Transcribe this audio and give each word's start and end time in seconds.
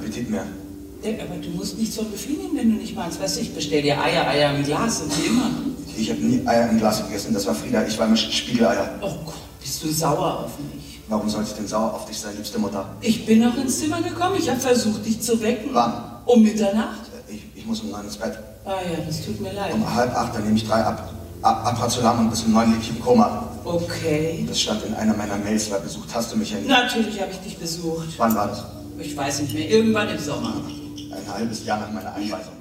Appetit 0.00 0.30
mehr. 0.30 0.44
Ja, 1.02 1.10
aber 1.24 1.36
du 1.36 1.50
musst 1.50 1.78
nicht 1.78 1.92
so 1.92 2.02
befehlen, 2.04 2.50
wenn 2.54 2.70
du 2.70 2.76
nicht 2.76 2.94
meinst. 2.94 3.20
Weißt 3.20 3.36
du, 3.36 3.40
ich 3.40 3.54
bestell 3.54 3.82
dir 3.82 3.98
Eier, 4.02 4.26
Eier 4.28 4.54
im 4.54 4.64
Glas 4.64 5.00
und 5.02 5.16
wie 5.22 5.26
immer. 5.28 5.50
Ich 5.96 6.10
habe 6.10 6.20
nie 6.20 6.46
Eier 6.46 6.68
im 6.70 6.78
Glas 6.78 7.02
gegessen. 7.04 7.32
Das 7.32 7.46
war 7.46 7.54
Frieda. 7.54 7.84
Ich 7.86 7.98
war 7.98 8.06
immer 8.06 8.16
Spiegeleier. 8.16 8.98
Oh 9.00 9.10
Gott, 9.24 9.34
bist 9.60 9.82
du 9.82 9.90
sauer 9.90 10.44
auf 10.44 10.52
mich? 10.58 11.00
Warum 11.08 11.28
sollte 11.28 11.50
ich 11.50 11.56
denn 11.56 11.66
sauer 11.66 11.94
auf 11.94 12.06
dich 12.06 12.18
sein, 12.18 12.36
liebste 12.36 12.58
Mutter? 12.58 12.88
Ich 13.00 13.26
bin 13.26 13.40
noch 13.40 13.56
ins 13.56 13.80
Zimmer 13.80 14.00
gekommen. 14.00 14.36
Ich 14.38 14.48
habe 14.48 14.60
versucht, 14.60 15.04
dich 15.04 15.20
zu 15.20 15.40
wecken. 15.40 15.70
Wann? 15.72 15.92
Um 16.26 16.42
Mitternacht. 16.42 17.00
Ich, 17.28 17.42
ich 17.54 17.66
muss 17.66 17.80
um 17.80 17.90
neun 17.90 18.04
ins 18.04 18.16
Bett. 18.16 18.38
Ah 18.64 18.76
ja, 18.82 19.04
das 19.04 19.24
tut 19.24 19.40
mir 19.40 19.52
leid. 19.52 19.72
Um 19.72 19.94
halb 19.94 20.14
acht, 20.14 20.34
dann 20.34 20.44
nehme 20.44 20.56
ich 20.56 20.66
drei 20.66 20.84
ab. 20.84 21.12
Aprazolam 21.42 22.20
und 22.20 22.30
bis 22.30 22.42
um 22.42 22.52
neun 22.52 22.70
liege 22.70 22.82
ich 22.82 22.90
im 22.90 23.00
Koma. 23.00 23.48
Okay. 23.64 24.44
Das 24.46 24.60
stand 24.60 24.84
in 24.84 24.94
einer 24.94 25.16
meiner 25.16 25.36
Mails, 25.38 25.70
weil 25.70 25.80
besucht 25.80 26.08
hast 26.14 26.32
du 26.32 26.36
mich 26.36 26.50
ja 26.52 26.58
nie. 26.58 26.68
Natürlich 26.68 27.20
habe 27.20 27.30
ich 27.32 27.38
dich 27.38 27.58
besucht. 27.58 28.08
Wann 28.18 28.34
war 28.34 28.48
das? 28.48 28.64
Ich 29.00 29.16
weiß 29.16 29.42
nicht 29.42 29.54
mehr. 29.54 29.70
Irgendwann 29.70 30.08
im 30.08 30.18
Sommer. 30.18 30.62
Ein 31.10 31.32
halbes 31.32 31.64
Jahr 31.64 31.80
nach 31.80 31.90
meiner 31.90 32.14
Einweisung. 32.14 32.59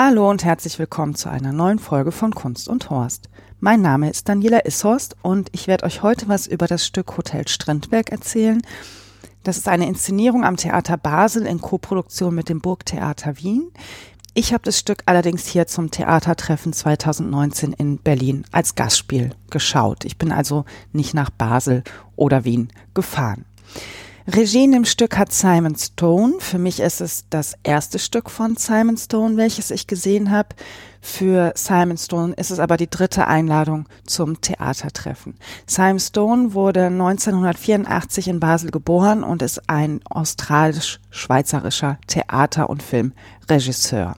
Hallo 0.00 0.30
und 0.30 0.44
herzlich 0.44 0.78
willkommen 0.78 1.16
zu 1.16 1.28
einer 1.28 1.52
neuen 1.52 1.80
Folge 1.80 2.12
von 2.12 2.32
Kunst 2.32 2.68
und 2.68 2.88
Horst. 2.88 3.28
Mein 3.58 3.82
Name 3.82 4.08
ist 4.08 4.28
Daniela 4.28 4.64
Ishorst 4.64 5.16
und 5.22 5.48
ich 5.50 5.66
werde 5.66 5.86
euch 5.86 6.04
heute 6.04 6.28
was 6.28 6.46
über 6.46 6.68
das 6.68 6.86
Stück 6.86 7.16
Hotel 7.16 7.48
Strindberg 7.48 8.12
erzählen. 8.12 8.62
Das 9.42 9.56
ist 9.56 9.66
eine 9.66 9.88
Inszenierung 9.88 10.44
am 10.44 10.56
Theater 10.56 10.96
Basel 10.96 11.46
in 11.46 11.60
Koproduktion 11.60 12.32
mit 12.32 12.48
dem 12.48 12.60
Burgtheater 12.60 13.38
Wien. 13.38 13.72
Ich 14.34 14.52
habe 14.52 14.62
das 14.62 14.78
Stück 14.78 15.02
allerdings 15.06 15.48
hier 15.48 15.66
zum 15.66 15.90
Theatertreffen 15.90 16.72
2019 16.72 17.72
in 17.72 17.98
Berlin 17.98 18.44
als 18.52 18.76
Gastspiel 18.76 19.34
geschaut. 19.50 20.04
Ich 20.04 20.16
bin 20.16 20.30
also 20.30 20.64
nicht 20.92 21.12
nach 21.12 21.30
Basel 21.30 21.82
oder 22.14 22.44
Wien 22.44 22.68
gefahren. 22.94 23.46
Regie 24.30 24.70
dem 24.70 24.84
Stück 24.84 25.16
hat 25.16 25.32
Simon 25.32 25.74
Stone. 25.74 26.34
Für 26.40 26.58
mich 26.58 26.80
ist 26.80 27.00
es 27.00 27.24
das 27.30 27.54
erste 27.62 27.98
Stück 27.98 28.28
von 28.28 28.56
Simon 28.56 28.98
Stone, 28.98 29.38
welches 29.38 29.70
ich 29.70 29.86
gesehen 29.86 30.30
habe. 30.30 30.50
Für 31.00 31.54
Simon 31.56 31.96
Stone 31.96 32.34
ist 32.34 32.50
es 32.50 32.58
aber 32.58 32.76
die 32.76 32.90
dritte 32.90 33.26
Einladung 33.26 33.88
zum 34.04 34.38
Theatertreffen. 34.42 35.38
Simon 35.66 35.98
Stone 35.98 36.52
wurde 36.52 36.88
1984 36.88 38.28
in 38.28 38.38
Basel 38.38 38.70
geboren 38.70 39.24
und 39.24 39.40
ist 39.40 39.70
ein 39.70 40.02
australisch-schweizerischer 40.10 41.98
Theater- 42.06 42.68
und 42.68 42.82
Filmregisseur. 42.82 44.14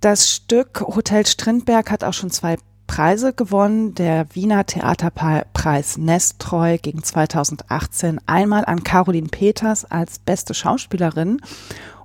Das 0.00 0.28
Stück 0.28 0.80
Hotel 0.80 1.24
Strindberg 1.24 1.92
hat 1.92 2.02
auch 2.02 2.14
schon 2.14 2.30
zwei 2.30 2.56
Preise 2.88 3.32
gewonnen. 3.32 3.94
Der 3.94 4.26
Wiener 4.34 4.66
Theaterpreis 4.66 5.96
Nestreu 5.96 6.78
gegen 6.82 7.04
2018 7.04 8.18
einmal 8.26 8.64
an 8.64 8.82
Caroline 8.82 9.28
Peters 9.28 9.84
als 9.84 10.18
beste 10.18 10.54
Schauspielerin 10.54 11.40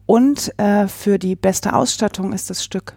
und 0.06 0.58
äh, 0.60 0.88
für 0.88 1.18
die 1.18 1.36
beste 1.36 1.74
Ausstattung 1.74 2.34
ist 2.34 2.52
das 2.52 2.64
Stück 2.64 2.94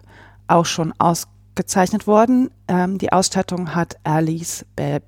auch 0.47 0.65
schon 0.65 0.93
ausgezeichnet 0.99 2.05
worden. 2.05 2.51
Ähm, 2.67 2.97
die 2.97 3.11
Ausstattung 3.11 3.73
hat 3.73 3.97
Alice 4.03 4.65
Bab 4.75 5.03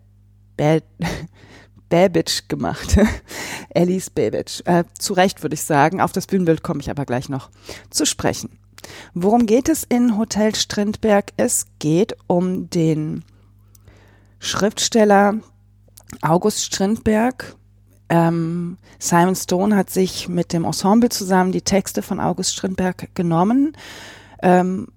Bab 0.57 0.83
Babbage 1.89 2.47
gemacht. 2.47 2.97
Alice 3.75 4.09
Babbage. 4.09 4.61
Äh, 4.65 4.85
zu 4.97 5.13
Recht 5.13 5.43
würde 5.43 5.55
ich 5.55 5.63
sagen. 5.63 6.01
Auf 6.01 6.11
das 6.11 6.27
Bühnenbild 6.27 6.63
komme 6.63 6.81
ich 6.81 6.89
aber 6.89 7.05
gleich 7.05 7.29
noch 7.29 7.49
zu 7.89 8.05
sprechen. 8.05 8.57
Worum 9.13 9.45
geht 9.45 9.69
es 9.69 9.83
in 9.83 10.17
Hotel 10.17 10.55
Strindberg? 10.55 11.33
Es 11.37 11.67
geht 11.79 12.15
um 12.27 12.69
den 12.69 13.23
Schriftsteller 14.39 15.35
August 16.21 16.63
Strindberg. 16.65 17.55
Ähm, 18.09 18.77
Simon 18.97 19.35
Stone 19.35 19.75
hat 19.75 19.89
sich 19.89 20.27
mit 20.27 20.53
dem 20.53 20.65
Ensemble 20.65 21.09
zusammen 21.09 21.51
die 21.51 21.61
Texte 21.61 22.01
von 22.01 22.19
August 22.19 22.53
Strindberg 22.53 23.13
genommen. 23.15 23.75
Ähm, 24.41 24.87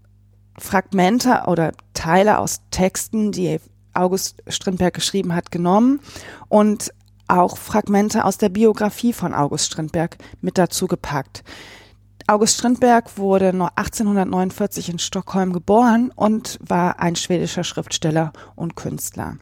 Fragmente 0.59 1.44
oder 1.47 1.72
Teile 1.94 2.38
aus 2.38 2.60
Texten, 2.71 3.32
die 3.32 3.59
August 3.94 4.42
Strindberg 4.47 4.94
geschrieben 4.94 5.34
hat, 5.34 5.50
genommen 5.50 6.00
und 6.48 6.92
auch 7.28 7.56
Fragmente 7.56 8.25
aus 8.25 8.38
der 8.38 8.48
Biografie 8.48 9.12
von 9.12 9.34
August 9.34 9.66
Strindberg 9.66 10.19
mit 10.41 10.59
dazu 10.59 10.87
gepackt. 10.87 11.44
August 12.27 12.59
Strindberg 12.59 13.19
wurde 13.19 13.49
1849 13.49 14.88
in 14.88 14.99
Stockholm 14.99 15.53
geboren 15.53 16.12
und 16.15 16.59
war 16.62 17.00
ein 17.00 17.16
schwedischer 17.16 17.65
Schriftsteller 17.65 18.33
und 18.55 18.77
Künstler. 18.77 19.37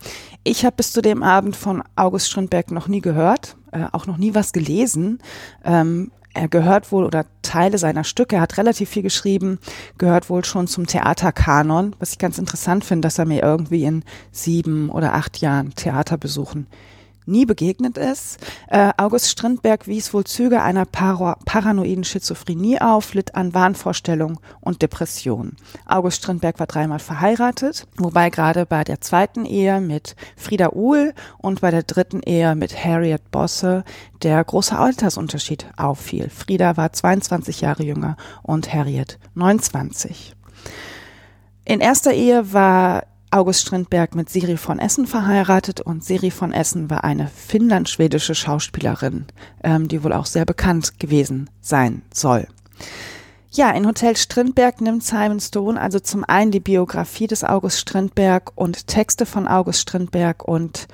Ich 0.44 0.64
habe 0.64 0.76
bis 0.76 0.92
zu 0.92 1.02
dem 1.02 1.22
Abend 1.22 1.56
von 1.56 1.82
August 1.96 2.30
Strindberg 2.30 2.70
noch 2.70 2.88
nie 2.88 3.00
gehört, 3.00 3.56
äh, 3.72 3.84
auch 3.92 4.06
noch 4.06 4.16
nie 4.16 4.34
was 4.34 4.52
gelesen. 4.52 5.18
Ähm, 5.64 6.10
er 6.32 6.48
gehört 6.48 6.92
wohl 6.92 7.04
oder 7.04 7.26
Teile 7.42 7.76
seiner 7.76 8.04
Stücke, 8.04 8.36
er 8.36 8.42
hat 8.42 8.56
relativ 8.56 8.88
viel 8.88 9.02
geschrieben, 9.02 9.58
gehört 9.98 10.30
wohl 10.30 10.44
schon 10.44 10.68
zum 10.68 10.86
Theaterkanon, 10.86 11.96
was 11.98 12.12
ich 12.12 12.18
ganz 12.18 12.38
interessant 12.38 12.84
finde, 12.84 13.06
dass 13.06 13.18
er 13.18 13.26
mir 13.26 13.42
irgendwie 13.42 13.84
in 13.84 14.04
sieben 14.30 14.90
oder 14.90 15.14
acht 15.14 15.38
Jahren 15.38 15.74
Theater 15.74 16.16
besuchen 16.16 16.66
nie 17.30 17.46
begegnet 17.46 17.96
ist. 17.96 18.38
Äh, 18.68 18.90
August 18.96 19.28
Strindberg 19.30 19.86
wies 19.86 20.12
wohl 20.12 20.24
Züge 20.24 20.62
einer 20.62 20.84
para 20.84 21.38
paranoiden 21.44 22.04
Schizophrenie 22.04 22.80
auf, 22.80 23.14
litt 23.14 23.34
an 23.34 23.54
Wahnvorstellungen 23.54 24.38
und 24.60 24.82
Depressionen. 24.82 25.56
August 25.86 26.18
Strindberg 26.18 26.58
war 26.58 26.66
dreimal 26.66 26.98
verheiratet, 26.98 27.86
wobei 27.96 28.30
gerade 28.30 28.66
bei 28.66 28.84
der 28.84 29.00
zweiten 29.00 29.44
Ehe 29.44 29.80
mit 29.80 30.16
Frieda 30.36 30.70
Uhl 30.72 31.14
und 31.38 31.60
bei 31.60 31.70
der 31.70 31.84
dritten 31.84 32.20
Ehe 32.20 32.54
mit 32.54 32.84
Harriet 32.84 33.30
Bosse 33.30 33.84
der 34.22 34.42
große 34.44 34.76
Altersunterschied 34.76 35.66
auffiel. 35.76 36.28
Frieda 36.28 36.76
war 36.76 36.92
22 36.92 37.62
Jahre 37.62 37.84
jünger 37.84 38.16
und 38.42 38.72
Harriet 38.72 39.18
29. 39.34 40.34
In 41.64 41.80
erster 41.80 42.12
Ehe 42.12 42.52
war 42.52 43.04
August 43.32 43.60
Strindberg 43.60 44.16
mit 44.16 44.28
Siri 44.28 44.56
von 44.56 44.80
Essen 44.80 45.06
verheiratet 45.06 45.80
und 45.80 46.04
Siri 46.04 46.32
von 46.32 46.52
Essen 46.52 46.90
war 46.90 47.04
eine 47.04 47.28
finnland-schwedische 47.28 48.34
Schauspielerin, 48.34 49.26
ähm, 49.62 49.86
die 49.86 50.02
wohl 50.02 50.12
auch 50.12 50.26
sehr 50.26 50.44
bekannt 50.44 50.98
gewesen 50.98 51.48
sein 51.60 52.02
soll. 52.12 52.48
Ja, 53.52 53.70
in 53.70 53.86
Hotel 53.86 54.16
Strindberg 54.16 54.80
nimmt 54.80 55.04
Simon 55.04 55.38
Stone 55.38 55.80
also 55.80 56.00
zum 56.00 56.24
einen 56.24 56.50
die 56.50 56.60
Biografie 56.60 57.28
des 57.28 57.44
August 57.44 57.78
Strindberg 57.78 58.52
und 58.56 58.88
Texte 58.88 59.26
von 59.26 59.46
August 59.46 59.80
Strindberg 59.80 60.46
und 60.46 60.88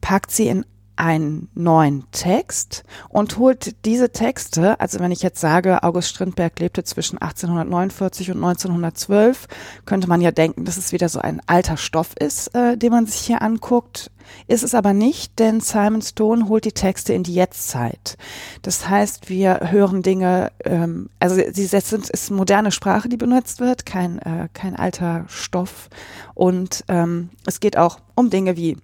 packt 0.00 0.32
sie 0.32 0.48
in 0.48 0.66
einen 1.00 1.48
neuen 1.54 2.04
Text 2.12 2.84
und 3.08 3.38
holt 3.38 3.86
diese 3.86 4.12
Texte, 4.12 4.78
also 4.80 5.00
wenn 5.00 5.12
ich 5.12 5.22
jetzt 5.22 5.40
sage, 5.40 5.82
August 5.82 6.10
Strindberg 6.10 6.60
lebte 6.60 6.84
zwischen 6.84 7.16
1849 7.16 8.30
und 8.30 8.36
1912, 8.36 9.48
könnte 9.86 10.08
man 10.08 10.20
ja 10.20 10.30
denken, 10.30 10.66
dass 10.66 10.76
es 10.76 10.92
wieder 10.92 11.08
so 11.08 11.18
ein 11.18 11.40
alter 11.46 11.78
Stoff 11.78 12.14
ist, 12.20 12.54
äh, 12.54 12.76
den 12.76 12.92
man 12.92 13.06
sich 13.06 13.22
hier 13.22 13.40
anguckt. 13.40 14.10
Ist 14.46 14.62
es 14.62 14.74
aber 14.74 14.92
nicht, 14.92 15.38
denn 15.38 15.60
Simon 15.60 16.02
Stone 16.02 16.48
holt 16.48 16.66
die 16.66 16.72
Texte 16.72 17.14
in 17.14 17.22
die 17.22 17.34
Jetztzeit. 17.34 18.18
Das 18.60 18.86
heißt, 18.86 19.30
wir 19.30 19.70
hören 19.70 20.02
Dinge, 20.02 20.52
ähm, 20.64 21.08
also 21.18 21.40
sie 21.50 21.64
sind, 21.64 22.10
ist 22.10 22.30
moderne 22.30 22.72
Sprache, 22.72 23.08
die 23.08 23.16
benutzt 23.16 23.60
wird, 23.60 23.86
kein, 23.86 24.18
äh, 24.18 24.48
kein 24.52 24.76
alter 24.76 25.24
Stoff. 25.28 25.88
Und 26.34 26.84
ähm, 26.88 27.30
es 27.46 27.58
geht 27.58 27.78
auch 27.78 28.00
um 28.14 28.28
Dinge 28.28 28.58
wie 28.58 28.76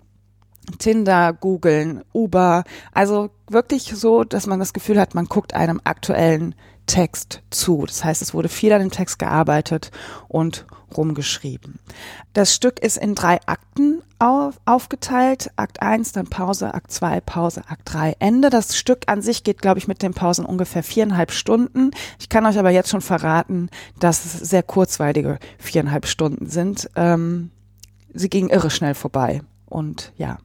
Tinder, 0.79 1.33
googeln, 1.33 2.03
Uber. 2.13 2.65
Also 2.93 3.31
wirklich 3.49 3.85
so, 3.95 4.25
dass 4.25 4.47
man 4.47 4.59
das 4.59 4.73
Gefühl 4.73 5.01
hat, 5.01 5.15
man 5.15 5.27
guckt 5.27 5.55
einem 5.55 5.81
aktuellen 5.85 6.55
Text 6.87 7.43
zu. 7.51 7.85
Das 7.85 8.05
heißt, 8.05 8.23
es 8.23 8.33
wurde 8.33 8.49
viel 8.49 8.73
an 8.73 8.81
dem 8.81 8.91
Text 8.91 9.19
gearbeitet 9.19 9.91
und 10.29 10.67
rumgeschrieben. 10.97 11.81
Das 12.33 12.55
Stück 12.55 12.79
ist 12.79 12.97
in 12.97 13.15
drei 13.15 13.41
Akten 13.47 14.03
auf, 14.19 14.61
aufgeteilt. 14.65 15.51
Akt 15.57 15.83
1, 15.83 16.13
dann 16.13 16.29
Pause, 16.29 16.73
Akt 16.75 16.93
2, 16.93 17.21
Pause, 17.21 17.63
Akt 17.69 17.83
3, 17.93 18.17
Ende. 18.21 18.51
Das 18.51 18.77
Stück 18.77 19.03
an 19.07 19.21
sich 19.21 19.43
geht, 19.43 19.61
glaube 19.61 19.79
ich, 19.79 19.89
mit 19.89 20.03
den 20.03 20.15
Pausen 20.15 20.45
ungefähr 20.45 20.83
viereinhalb 20.83 21.33
Stunden. 21.33 21.91
Ich 22.19 22.29
kann 22.29 22.47
euch 22.47 22.59
aber 22.59 22.71
jetzt 22.71 22.91
schon 22.91 23.01
verraten, 23.01 23.69
dass 23.99 24.25
es 24.25 24.33
sehr 24.49 24.63
kurzweilige 24.63 25.39
viereinhalb 25.59 26.07
Stunden 26.07 26.49
sind. 26.49 26.89
Ähm, 26.95 27.51
sie 28.15 28.31
ging 28.31 28.49
irre 28.49 28.71
schnell 28.71 28.95
vorbei. 28.95 29.43
Und 29.77 30.15
ja. 30.17 30.39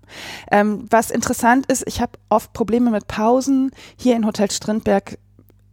Ähm, 0.52 0.86
was 0.90 1.10
interessant 1.10 1.66
ist, 1.68 1.84
ich 1.88 2.02
habe 2.02 2.20
oft 2.28 2.52
Probleme 2.52 2.92
mit 2.92 3.08
Pausen. 3.08 3.72
Hier 3.96 4.18
in 4.18 4.26
Hotel 4.26 4.52
Strindberg 4.52 5.18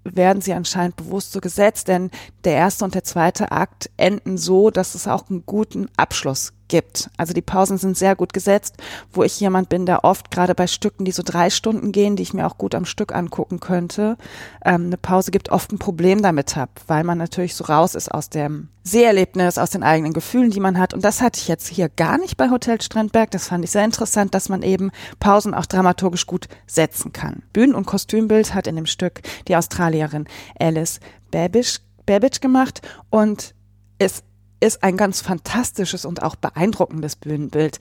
werden 0.04 0.40
sie 0.40 0.52
anscheinend 0.52 0.94
bewusst 0.94 1.32
so 1.32 1.40
gesetzt, 1.40 1.88
denn 1.88 2.12
der 2.44 2.54
erste 2.54 2.84
und 2.84 2.94
der 2.94 3.02
zweite 3.02 3.50
Akt 3.50 3.90
enden 3.96 4.38
so, 4.38 4.70
dass 4.70 4.94
es 4.94 5.08
auch 5.08 5.28
einen 5.28 5.44
guten 5.44 5.88
Abschluss 5.96 6.52
gibt. 6.68 7.10
Also 7.16 7.32
die 7.32 7.42
Pausen 7.42 7.78
sind 7.78 7.96
sehr 7.96 8.14
gut 8.14 8.32
gesetzt, 8.32 8.76
wo 9.12 9.22
ich 9.22 9.40
jemand 9.40 9.68
bin, 9.68 9.86
der 9.86 10.04
oft 10.04 10.30
gerade 10.30 10.54
bei 10.54 10.66
Stücken, 10.66 11.04
die 11.04 11.12
so 11.12 11.22
drei 11.24 11.50
Stunden 11.50 11.92
gehen, 11.92 12.16
die 12.16 12.22
ich 12.22 12.34
mir 12.34 12.46
auch 12.46 12.58
gut 12.58 12.74
am 12.74 12.84
Stück 12.84 13.14
angucken 13.14 13.60
könnte, 13.60 14.16
ähm, 14.64 14.86
eine 14.86 14.96
Pause 14.96 15.30
gibt, 15.30 15.50
oft 15.50 15.72
ein 15.72 15.78
Problem 15.78 16.22
damit 16.22 16.56
habe, 16.56 16.72
weil 16.86 17.04
man 17.04 17.18
natürlich 17.18 17.54
so 17.54 17.64
raus 17.64 17.94
ist 17.94 18.12
aus 18.12 18.30
dem 18.30 18.68
Seherlebnis, 18.84 19.58
aus 19.58 19.70
den 19.70 19.82
eigenen 19.82 20.12
Gefühlen, 20.12 20.50
die 20.50 20.60
man 20.60 20.78
hat. 20.78 20.94
Und 20.94 21.04
das 21.04 21.20
hatte 21.20 21.40
ich 21.40 21.48
jetzt 21.48 21.68
hier 21.68 21.88
gar 21.88 22.18
nicht 22.18 22.36
bei 22.36 22.50
Hotel 22.50 22.80
Strandberg. 22.80 23.30
Das 23.30 23.48
fand 23.48 23.64
ich 23.64 23.70
sehr 23.70 23.84
interessant, 23.84 24.34
dass 24.34 24.48
man 24.48 24.62
eben 24.62 24.90
Pausen 25.20 25.54
auch 25.54 25.66
dramaturgisch 25.66 26.26
gut 26.26 26.48
setzen 26.66 27.12
kann. 27.12 27.42
Bühnen- 27.52 27.74
und 27.74 27.86
Kostümbild 27.86 28.54
hat 28.54 28.66
in 28.66 28.76
dem 28.76 28.86
Stück 28.86 29.20
die 29.46 29.56
Australierin 29.56 30.26
Alice 30.58 31.00
Babish, 31.30 31.80
Babbage 32.06 32.40
gemacht 32.40 32.80
und 33.10 33.54
es 33.98 34.22
ist 34.60 34.82
ein 34.82 34.96
ganz 34.96 35.20
fantastisches 35.20 36.04
und 36.04 36.22
auch 36.22 36.36
beeindruckendes 36.36 37.16
Bühnenbild. 37.16 37.78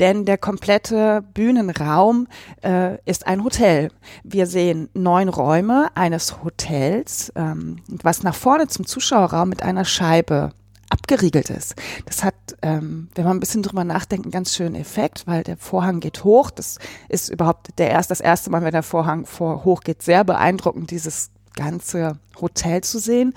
Denn 0.00 0.24
der 0.24 0.38
komplette 0.38 1.22
Bühnenraum 1.34 2.26
äh, 2.62 2.96
ist 3.04 3.26
ein 3.26 3.44
Hotel. 3.44 3.90
Wir 4.24 4.46
sehen 4.46 4.88
neun 4.94 5.28
Räume 5.28 5.88
eines 5.94 6.42
Hotels, 6.42 7.30
ähm, 7.36 7.82
was 7.86 8.22
nach 8.22 8.34
vorne 8.34 8.66
zum 8.68 8.86
Zuschauerraum 8.86 9.50
mit 9.50 9.62
einer 9.62 9.84
Scheibe 9.84 10.52
abgeriegelt 10.88 11.50
ist. 11.50 11.74
Das 12.06 12.24
hat, 12.24 12.34
ähm, 12.62 13.08
wenn 13.14 13.24
man 13.24 13.36
ein 13.36 13.40
bisschen 13.40 13.62
drüber 13.62 13.84
nachdenkt, 13.84 14.24
einen 14.24 14.32
ganz 14.32 14.54
schönen 14.54 14.74
Effekt, 14.74 15.26
weil 15.26 15.42
der 15.42 15.58
Vorhang 15.58 16.00
geht 16.00 16.24
hoch. 16.24 16.50
Das 16.50 16.78
ist 17.10 17.28
überhaupt 17.28 17.68
der 17.78 17.90
erst, 17.90 18.10
das 18.10 18.20
erste 18.20 18.50
Mal, 18.50 18.62
wenn 18.62 18.72
der 18.72 18.82
Vorhang 18.82 19.26
vor 19.26 19.64
hoch 19.64 19.82
geht, 19.82 20.02
sehr 20.02 20.24
beeindruckend, 20.24 20.90
dieses 20.90 21.30
ganze 21.56 22.18
Hotel 22.40 22.82
zu 22.82 22.98
sehen. 22.98 23.34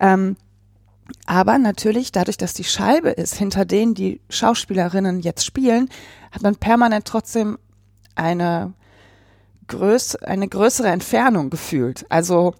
Ähm, 0.00 0.36
aber 1.26 1.58
natürlich, 1.58 2.12
dadurch, 2.12 2.36
dass 2.36 2.54
die 2.54 2.64
Scheibe 2.64 3.10
ist, 3.10 3.34
hinter 3.34 3.64
denen 3.64 3.94
die 3.94 4.20
Schauspielerinnen 4.28 5.20
jetzt 5.20 5.44
spielen, 5.44 5.88
hat 6.32 6.42
man 6.42 6.56
permanent 6.56 7.06
trotzdem 7.06 7.58
eine, 8.14 8.72
größ 9.68 10.16
eine 10.16 10.48
größere 10.48 10.88
Entfernung 10.88 11.50
gefühlt. 11.50 12.06
Also 12.08 12.54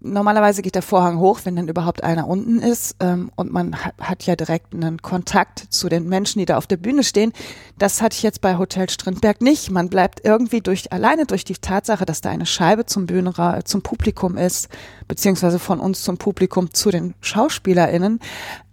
normalerweise 0.00 0.62
geht 0.62 0.74
der 0.74 0.82
Vorhang 0.82 1.18
hoch, 1.18 1.40
wenn 1.44 1.56
dann 1.56 1.68
überhaupt 1.68 2.02
einer 2.02 2.26
unten 2.26 2.60
ist 2.60 2.96
ähm, 3.00 3.30
und 3.36 3.52
man 3.52 3.84
ha 3.84 3.92
hat 4.00 4.24
ja 4.24 4.36
direkt 4.36 4.74
einen 4.74 5.02
Kontakt 5.02 5.66
zu 5.70 5.88
den 5.88 6.08
Menschen, 6.08 6.38
die 6.38 6.46
da 6.46 6.56
auf 6.56 6.66
der 6.66 6.76
Bühne 6.76 7.02
stehen. 7.02 7.32
Das 7.78 8.02
hatte 8.02 8.16
ich 8.16 8.22
jetzt 8.22 8.40
bei 8.40 8.56
Hotel 8.56 8.88
Strindberg 8.88 9.40
nicht. 9.40 9.70
Man 9.70 9.88
bleibt 9.88 10.24
irgendwie 10.24 10.60
durch 10.60 10.92
alleine 10.92 11.26
durch 11.26 11.44
die 11.44 11.54
Tatsache, 11.54 12.06
dass 12.06 12.20
da 12.20 12.30
eine 12.30 12.46
Scheibe 12.46 12.86
zum 12.86 13.06
Bühnenra 13.06 13.64
zum 13.64 13.82
Publikum 13.82 14.36
ist, 14.36 14.68
beziehungsweise 15.08 15.58
von 15.58 15.80
uns 15.80 16.02
zum 16.02 16.18
Publikum 16.18 16.72
zu 16.72 16.90
den 16.90 17.14
SchauspielerInnen. 17.20 18.20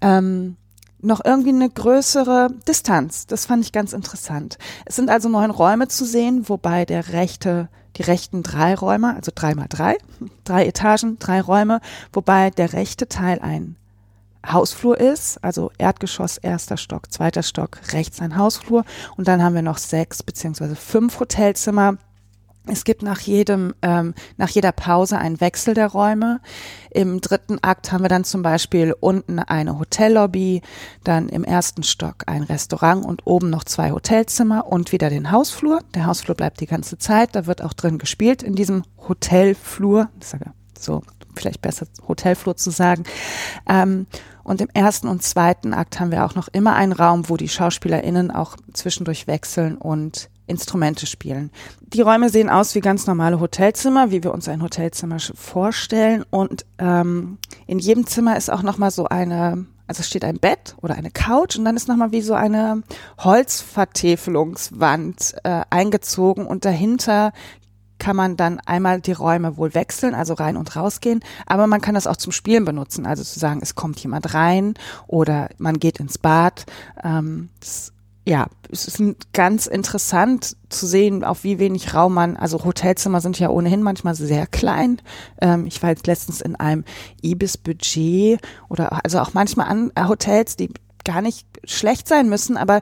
Ähm, 0.02 0.58
noch 1.00 1.24
irgendwie 1.24 1.50
eine 1.50 1.70
größere 1.70 2.50
Distanz. 2.68 3.28
Das 3.28 3.46
fand 3.46 3.64
ich 3.64 3.72
ganz 3.72 3.94
interessant. 3.94 4.58
Es 4.86 4.96
sind 4.96 5.10
also 5.10 5.30
neun 5.30 5.52
Räume 5.52 5.88
zu 5.88 6.06
sehen, 6.06 6.50
wobei 6.50 6.86
der 6.86 7.14
rechte 7.14 7.70
die 7.98 8.04
rechten 8.04 8.44
drei 8.44 8.76
Räume, 8.76 9.16
also 9.16 9.32
drei 9.34 9.56
mal 9.56 9.68
drei, 9.68 9.98
drei 10.44 10.66
Etagen, 10.66 11.18
drei 11.20 11.42
Räume, 11.42 11.82
wobei 12.14 12.50
der 12.52 12.74
rechte 12.74 13.08
Teil 13.08 13.40
ein 13.40 13.76
Hausflur 14.46 15.00
ist, 15.00 15.44
also 15.44 15.72
Erdgeschoss, 15.78 16.38
erster 16.38 16.78
Stock, 16.78 17.12
zweiter 17.12 17.44
Stock, 17.44 17.80
rechts 17.92 18.22
ein 18.22 18.38
Hausflur. 18.38 18.86
Und 19.18 19.28
dann 19.28 19.44
haben 19.44 19.56
wir 19.56 19.62
noch 19.62 19.78
sechs 19.78 20.24
beziehungsweise 20.24 20.76
fünf 20.76 21.20
Hotelzimmer 21.20 21.98
es 22.68 22.84
gibt 22.84 23.02
nach 23.02 23.20
jedem, 23.20 23.74
ähm, 23.82 24.14
nach 24.38 24.50
jeder 24.50 24.72
Pause 24.72 25.18
einen 25.18 25.42
Wechsel 25.42 25.74
der 25.74 25.88
Räume. 25.88 26.40
Im 26.92 27.22
dritten 27.22 27.60
Akt 27.62 27.92
haben 27.92 28.04
wir 28.04 28.10
dann 28.10 28.24
zum 28.24 28.42
Beispiel 28.42 28.96
unten 29.00 29.40
eine 29.40 29.80
Hotellobby, 29.80 30.62
dann 31.04 31.30
im 31.30 31.44
ersten 31.44 31.84
Stock 31.84 32.24
ein 32.28 32.44
Restaurant 32.44 33.06
und 33.06 33.26
oben 33.26 33.50
noch 33.50 33.64
zwei 33.64 33.92
Hotelzimmer 33.92 34.68
und 34.68 34.92
wieder 34.92 35.10
den 35.10 35.32
Hausflur. 35.32 35.80
Der 35.96 36.06
Hausflur 36.06 36.36
bleibt 36.36 36.60
die 36.60 36.68
ganze 36.68 36.98
Zeit. 36.98 37.36
Da 37.36 37.46
wird 37.46 37.62
auch 37.62 37.74
drin 37.74 37.98
gespielt 37.98 38.44
in 38.44 38.56
diesem 38.56 38.84
Hotelflur. 39.08 40.10
So 40.78 41.02
vielleicht 41.36 41.62
besser 41.62 41.88
Hotelflur 42.08 42.58
zu 42.58 42.72
sagen. 42.72 43.04
Ähm, 43.68 44.08
und 44.44 44.62
im 44.62 44.70
ersten 44.74 45.08
und 45.08 45.24
zweiten 45.24 45.74
Akt 45.74 46.00
haben 46.00 46.12
wir 46.12 46.26
auch 46.26 46.36
noch 46.36 46.48
immer 46.48 46.76
einen 46.76 46.94
Raum, 46.94 47.30
wo 47.30 47.38
die 47.38 47.50
SchauspielerInnen 47.50 48.32
auch 48.32 48.56
zwischendurch 48.74 49.28
wechseln 49.28 49.78
und 49.78 50.30
Instrumente 50.48 51.06
spielen. 51.06 51.52
Die 51.82 52.02
Räume 52.02 52.30
sehen 52.30 52.50
aus 52.50 52.74
wie 52.74 52.80
ganz 52.80 53.06
normale 53.06 53.40
Hotelzimmer, 53.40 54.10
wie 54.12 54.24
wir 54.24 54.34
uns 54.34 54.48
ein 54.48 54.64
Hotelzimmer 54.64 55.20
vorstellen. 55.20 56.24
Und 56.30 56.66
ähm, 56.80 57.38
in 57.68 57.78
jedem 57.80 58.08
Zimmer 58.08 58.38
ist 58.38 58.50
auch 58.50 58.64
nochmal 58.64 58.92
so 58.92 59.06
eine, 59.06 59.66
also 59.88 60.04
steht 60.04 60.24
ein 60.24 60.40
Bett 60.40 60.76
oder 60.82 60.96
eine 60.96 61.12
Couch 61.12 61.58
und 61.58 61.66
dann 61.66 61.76
ist 61.76 61.88
nochmal 61.88 62.12
wie 62.12 62.22
so 62.22 62.34
eine 62.34 62.82
Holzvertäfelungswand 63.20 65.36
äh, 65.44 65.62
eingezogen 65.70 66.48
und 66.48 66.66
dahinter 66.66 67.34
kann 68.00 68.16
man 68.16 68.38
dann 68.38 68.60
einmal 68.60 69.02
die 69.02 69.12
Räume 69.12 69.58
wohl 69.58 69.74
wechseln, 69.74 70.14
also 70.14 70.36
rein 70.36 70.56
und 70.56 70.76
rausgehen, 70.76 71.22
aber 71.48 71.66
man 71.66 71.82
kann 71.82 71.96
das 71.96 72.06
auch 72.06 72.18
zum 72.18 72.32
Spielen 72.32 72.64
benutzen, 72.64 73.08
also 73.08 73.24
zu 73.24 73.40
sagen, 73.40 73.60
es 73.64 73.74
kommt 73.74 74.00
jemand 74.00 74.36
rein 74.36 74.76
oder 75.08 75.50
man 75.58 75.80
geht 75.80 76.00
ins 76.00 76.20
Bad. 76.20 76.68
Ähm, 77.04 77.50
das 77.60 77.92
ja, 78.28 78.48
es 78.70 78.88
ist 78.88 79.02
ganz 79.32 79.68
interessant 79.68 80.58
zu 80.68 80.86
sehen, 80.86 81.24
auf 81.24 81.46
wie 81.46 81.60
wenig 81.60 81.94
Raum 81.94 82.14
man, 82.14 82.36
also 82.36 82.66
Hotelzimmer 82.66 83.22
sind 83.22 83.40
ja 83.40 83.50
ohnehin 83.50 83.82
manchmal 83.82 84.16
sehr 84.16 84.48
klein. 84.48 85.02
Ähm, 85.40 85.66
ich 85.66 85.82
war 85.82 85.92
jetzt 85.92 86.08
letztens 86.08 86.42
in 86.42 86.58
einem 86.58 86.84
Ibis-Budget 87.22 88.42
oder 88.68 89.06
also 89.06 89.20
auch 89.20 89.34
manchmal 89.34 89.68
an 89.68 89.92
äh, 89.96 90.04
Hotels, 90.10 90.58
die 90.58 90.70
gar 91.06 91.22
nicht 91.22 91.48
schlecht 91.64 92.10
sein 92.10 92.28
müssen, 92.28 92.58
aber 92.58 92.82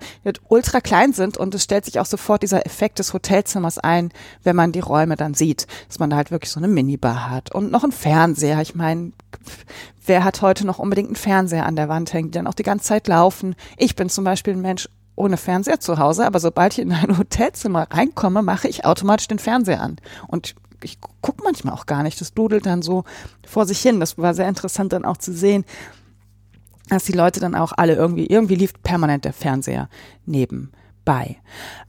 ultra 0.49 0.81
klein 0.81 1.13
sind 1.13 1.37
und 1.37 1.53
es 1.53 1.63
stellt 1.63 1.85
sich 1.85 1.99
auch 1.99 2.07
sofort 2.07 2.41
dieser 2.41 2.65
Effekt 2.65 2.97
des 2.97 3.13
Hotelzimmers 3.13 3.77
ein, 3.77 4.09
wenn 4.41 4.55
man 4.55 4.71
die 4.71 4.79
Räume 4.79 5.15
dann 5.15 5.35
sieht, 5.35 5.67
dass 5.89 5.99
man 5.99 6.09
da 6.09 6.15
halt 6.15 6.31
wirklich 6.31 6.49
so 6.49 6.59
eine 6.59 6.67
Minibar 6.67 7.29
hat 7.29 7.53
und 7.53 7.71
noch 7.71 7.83
einen 7.83 7.91
Fernseher. 7.91 8.61
Ich 8.61 8.73
meine, 8.73 9.11
wer 10.07 10.23
hat 10.23 10.41
heute 10.41 10.65
noch 10.65 10.79
unbedingt 10.79 11.09
einen 11.09 11.15
Fernseher 11.15 11.67
an 11.67 11.75
der 11.75 11.87
Wand 11.87 12.13
hängen, 12.13 12.31
die 12.31 12.39
dann 12.39 12.47
auch 12.47 12.55
die 12.55 12.63
ganze 12.63 12.85
Zeit 12.85 13.07
laufen? 13.07 13.55
Ich 13.77 13.95
bin 13.95 14.09
zum 14.09 14.23
Beispiel 14.23 14.53
ein 14.53 14.61
Mensch, 14.61 14.89
ohne 15.15 15.37
Fernseher 15.37 15.79
zu 15.79 15.97
Hause, 15.97 16.25
aber 16.25 16.39
sobald 16.39 16.73
ich 16.73 16.79
in 16.79 16.91
ein 16.91 17.17
Hotelzimmer 17.17 17.87
reinkomme, 17.89 18.41
mache 18.41 18.67
ich 18.67 18.85
automatisch 18.85 19.27
den 19.27 19.39
Fernseher 19.39 19.81
an. 19.81 19.97
Und 20.27 20.55
ich 20.83 20.99
gucke 21.21 21.43
manchmal 21.43 21.73
auch 21.73 21.85
gar 21.85 22.03
nicht. 22.03 22.19
Das 22.21 22.33
dudelt 22.33 22.65
dann 22.65 22.81
so 22.81 23.03
vor 23.45 23.65
sich 23.65 23.79
hin. 23.79 23.99
Das 23.99 24.17
war 24.17 24.33
sehr 24.33 24.47
interessant 24.47 24.93
dann 24.93 25.05
auch 25.05 25.17
zu 25.17 25.33
sehen, 25.33 25.65
dass 26.89 27.05
die 27.05 27.13
Leute 27.13 27.39
dann 27.39 27.55
auch 27.55 27.73
alle 27.75 27.95
irgendwie, 27.95 28.27
irgendwie 28.27 28.55
lief 28.55 28.73
permanent 28.83 29.25
der 29.25 29.33
Fernseher 29.33 29.89
nebenbei. 31.05 31.37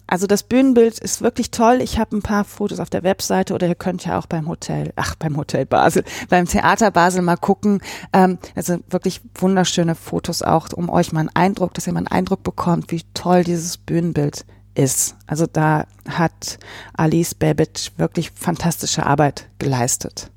Also 0.08 0.28
das 0.28 0.44
Bühnenbild 0.44 1.00
ist 1.00 1.20
wirklich 1.20 1.50
toll. 1.50 1.80
Ich 1.82 1.98
habe 1.98 2.16
ein 2.16 2.22
paar 2.22 2.44
Fotos 2.44 2.78
auf 2.78 2.90
der 2.90 3.02
Webseite 3.02 3.54
oder 3.54 3.66
ihr 3.66 3.74
könnt 3.74 4.04
ja 4.04 4.18
auch 4.18 4.26
beim 4.26 4.46
Hotel, 4.46 4.92
ach 4.94 5.16
beim 5.16 5.36
Hotel 5.36 5.66
Basel, 5.66 6.04
beim 6.28 6.46
Theater 6.46 6.92
Basel 6.92 7.22
mal 7.22 7.36
gucken. 7.36 7.80
Ähm, 8.12 8.38
also 8.54 8.78
wirklich 8.88 9.20
wunderschöne 9.34 9.96
Fotos 9.96 10.42
auch, 10.42 10.72
um 10.72 10.90
euch 10.90 11.10
mal 11.10 11.20
einen 11.20 11.34
Eindruck, 11.34 11.74
dass 11.74 11.88
ihr 11.88 11.92
mal 11.92 12.00
einen 12.00 12.06
Eindruck 12.06 12.44
bekommt, 12.44 12.92
wie 12.92 13.02
toll 13.14 13.42
dieses 13.42 13.78
Bühnenbild 13.78 14.44
ist. 14.76 15.16
Also 15.26 15.46
da 15.46 15.86
hat 16.08 16.58
Alice 16.94 17.34
Babbage 17.34 17.90
wirklich 17.96 18.30
fantastische 18.30 19.06
Arbeit 19.06 19.48
geleistet. 19.58 20.30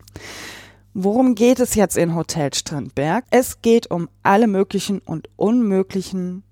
Worum 0.95 1.35
geht 1.35 1.59
es 1.59 1.75
jetzt 1.75 1.95
in 1.95 2.15
Hotel 2.15 2.51
Strandberg? 2.55 3.23
Es 3.29 3.61
geht 3.61 3.91
um 3.91 4.09
alle 4.23 4.47
möglichen 4.47 4.97
und 4.97 5.29
unmöglichen 5.35 6.43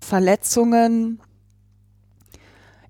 Verletzungen, 0.00 1.20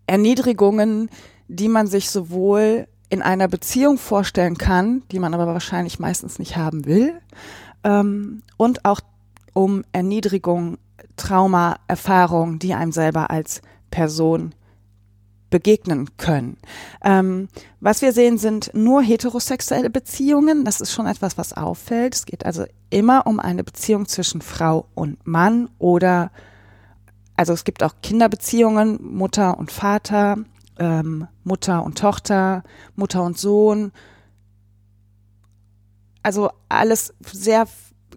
Erniedrigungen, 0.07 1.11
die 1.49 1.69
man 1.69 1.87
sich 1.87 2.11
sowohl 2.11 2.87
in 3.09 3.23
einer 3.23 3.49
Beziehung 3.49 3.99
vorstellen 3.99 4.59
kann, 4.59 5.03
die 5.13 5.19
man 5.19 5.35
aber 5.35 5.47
wahrscheinlich 5.47 5.99
meistens 5.99 6.39
nicht 6.39 6.57
haben 6.57 6.85
will, 6.87 7.21
ähm, 7.85 8.43
und 8.57 8.85
auch 8.85 9.01
um 9.53 9.85
Erniedrigung, 9.93 10.79
Trauma, 11.17 11.77
Erfahrungen, 11.87 12.59
die 12.59 12.75
einem 12.75 12.93
selber 12.93 13.31
als 13.31 13.63
Person 13.91 14.55
begegnen 15.51 16.17
können. 16.17 16.57
Ähm, 17.05 17.49
was 17.79 18.03
wir 18.03 18.13
sehen, 18.13 18.39
sind 18.39 18.73
nur 18.75 19.03
heterosexuelle 19.03 19.91
Beziehungen. 19.91 20.65
Das 20.65 20.81
ist 20.81 20.91
schon 20.91 21.07
etwas, 21.07 21.39
was 21.39 21.53
auffällt. 21.53 22.17
Es 22.17 22.27
geht 22.27 22.45
also 22.45 22.65
immer 22.91 23.29
um 23.29 23.39
eine 23.39 23.63
Beziehung 23.63 24.09
zwischen 24.09 24.41
Frau 24.41 24.89
und 24.95 25.25
Mann 25.25 25.69
oder 25.79 26.33
also 27.37 27.53
es 27.53 27.65
gibt 27.65 27.83
auch 27.83 27.95
Kinderbeziehungen, 28.03 28.99
Mutter 29.03 29.59
und 29.59 29.73
Vater, 29.73 30.37
ähm, 30.79 31.27
Mutter 31.43 31.85
und 31.85 31.99
Tochter, 31.99 32.63
Mutter 32.95 33.23
und 33.23 33.39
Sohn. 33.39 33.93
Also 36.23 36.51
alles 36.69 37.13
sehr 37.25 37.67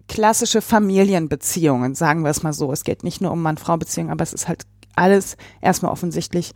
klassische 0.07 0.61
Familienbeziehungen, 0.61 1.95
sagen 1.95 2.23
wir 2.23 2.29
es 2.29 2.43
mal 2.43 2.53
so. 2.53 2.71
Es 2.71 2.83
geht 2.83 3.03
nicht 3.03 3.21
nur 3.21 3.31
um 3.31 3.41
Mann-Frau-Beziehungen, 3.41 4.11
aber 4.11 4.23
es 4.23 4.33
ist 4.33 4.47
halt 4.47 4.65
alles 4.95 5.35
erstmal 5.61 5.91
offensichtlich. 5.91 6.53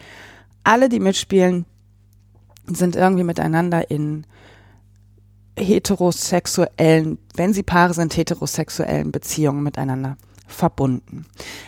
Alle, 0.63 0.87
die 0.87 0.99
mitspielen, 0.99 1.65
sind 2.67 2.95
irgendwie 2.95 3.23
miteinander 3.23 3.89
in 3.89 4.25
heterosexuellen, 5.57 7.17
wenn 7.35 7.53
sie 7.53 7.63
Paare 7.63 7.93
sind, 7.93 8.15
heterosexuellen 8.15 9.11
Beziehungen 9.11 9.63
miteinander 9.63 10.15
verbunden. 10.51 11.25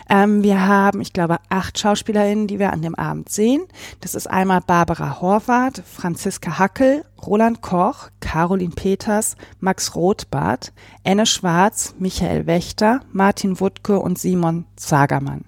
Ähm, 0.08 0.42
wir 0.42 0.66
haben, 0.66 1.00
ich 1.00 1.12
glaube, 1.12 1.38
acht 1.48 1.78
Schauspielerinnen, 1.78 2.46
die 2.46 2.58
wir 2.58 2.72
an 2.72 2.82
dem 2.82 2.94
Abend 2.94 3.28
sehen. 3.28 3.64
Das 4.00 4.14
ist 4.14 4.28
einmal 4.28 4.60
Barbara 4.60 5.20
Horvath, 5.20 5.82
Franziska 5.84 6.58
Hackel, 6.58 7.04
Roland 7.26 7.62
Koch, 7.62 8.10
Caroline 8.20 8.74
Peters, 8.74 9.36
Max 9.60 9.94
Rothbart, 9.94 10.72
Enne 11.04 11.26
Schwarz, 11.26 11.94
Michael 11.98 12.46
Wächter, 12.46 13.00
Martin 13.12 13.60
Wuttke 13.60 13.98
und 13.98 14.18
Simon 14.18 14.66
Zagermann. 14.76 15.44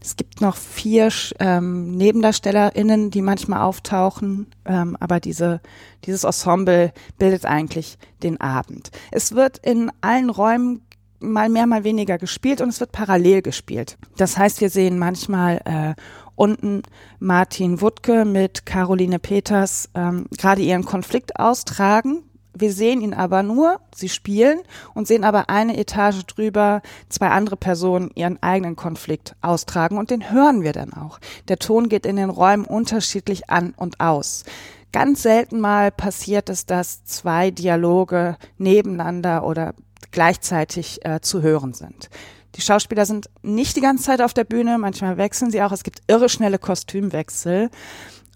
Es 0.00 0.16
gibt 0.16 0.40
noch 0.40 0.56
vier 0.56 1.10
ähm, 1.38 1.96
NebendarstellerInnen, 1.96 3.10
die 3.10 3.22
manchmal 3.22 3.60
auftauchen, 3.60 4.48
ähm, 4.64 4.96
aber 4.98 5.20
diese, 5.20 5.60
dieses 6.04 6.24
Ensemble 6.24 6.92
bildet 7.18 7.46
eigentlich 7.46 7.98
den 8.22 8.40
Abend. 8.40 8.90
Es 9.10 9.34
wird 9.34 9.58
in 9.58 9.90
allen 10.00 10.30
Räumen 10.30 10.82
mal 11.22 11.48
mehr, 11.48 11.66
mal 11.66 11.84
weniger 11.84 12.18
gespielt 12.18 12.60
und 12.60 12.68
es 12.68 12.80
wird 12.80 12.92
parallel 12.92 13.42
gespielt. 13.42 13.98
Das 14.16 14.36
heißt, 14.36 14.60
wir 14.60 14.70
sehen 14.70 14.98
manchmal 14.98 15.60
äh, 15.64 16.00
unten 16.36 16.82
Martin 17.18 17.80
Wuttke 17.80 18.24
mit 18.24 18.66
Caroline 18.66 19.18
Peters 19.18 19.88
ähm, 19.94 20.26
gerade 20.36 20.62
ihren 20.62 20.84
Konflikt 20.84 21.38
austragen. 21.38 22.24
Wir 22.54 22.72
sehen 22.72 23.00
ihn 23.00 23.14
aber 23.14 23.42
nur, 23.42 23.80
sie 23.94 24.10
spielen 24.10 24.60
und 24.92 25.06
sehen 25.06 25.24
aber 25.24 25.48
eine 25.48 25.78
Etage 25.78 26.26
drüber 26.26 26.82
zwei 27.08 27.28
andere 27.28 27.56
Personen 27.56 28.10
ihren 28.14 28.42
eigenen 28.42 28.76
Konflikt 28.76 29.34
austragen 29.40 29.96
und 29.96 30.10
den 30.10 30.30
hören 30.30 30.62
wir 30.62 30.72
dann 30.72 30.92
auch. 30.92 31.18
Der 31.48 31.58
Ton 31.58 31.88
geht 31.88 32.04
in 32.04 32.16
den 32.16 32.28
Räumen 32.28 32.66
unterschiedlich 32.66 33.48
an 33.48 33.72
und 33.76 34.00
aus. 34.00 34.44
Ganz 34.92 35.22
selten 35.22 35.60
mal 35.60 35.90
passiert 35.90 36.50
es, 36.50 36.66
dass 36.66 37.04
zwei 37.04 37.50
Dialoge 37.50 38.36
nebeneinander 38.58 39.46
oder 39.46 39.74
gleichzeitig 40.10 41.04
äh, 41.04 41.20
zu 41.20 41.42
hören 41.42 41.74
sind. 41.74 42.10
Die 42.56 42.60
Schauspieler 42.60 43.06
sind 43.06 43.30
nicht 43.42 43.76
die 43.76 43.80
ganze 43.80 44.04
Zeit 44.04 44.20
auf 44.20 44.34
der 44.34 44.44
Bühne, 44.44 44.78
manchmal 44.78 45.16
wechseln 45.16 45.50
sie 45.50 45.62
auch. 45.62 45.72
Es 45.72 45.84
gibt 45.84 46.02
irre 46.06 46.28
schnelle 46.28 46.58
Kostümwechsel. 46.58 47.70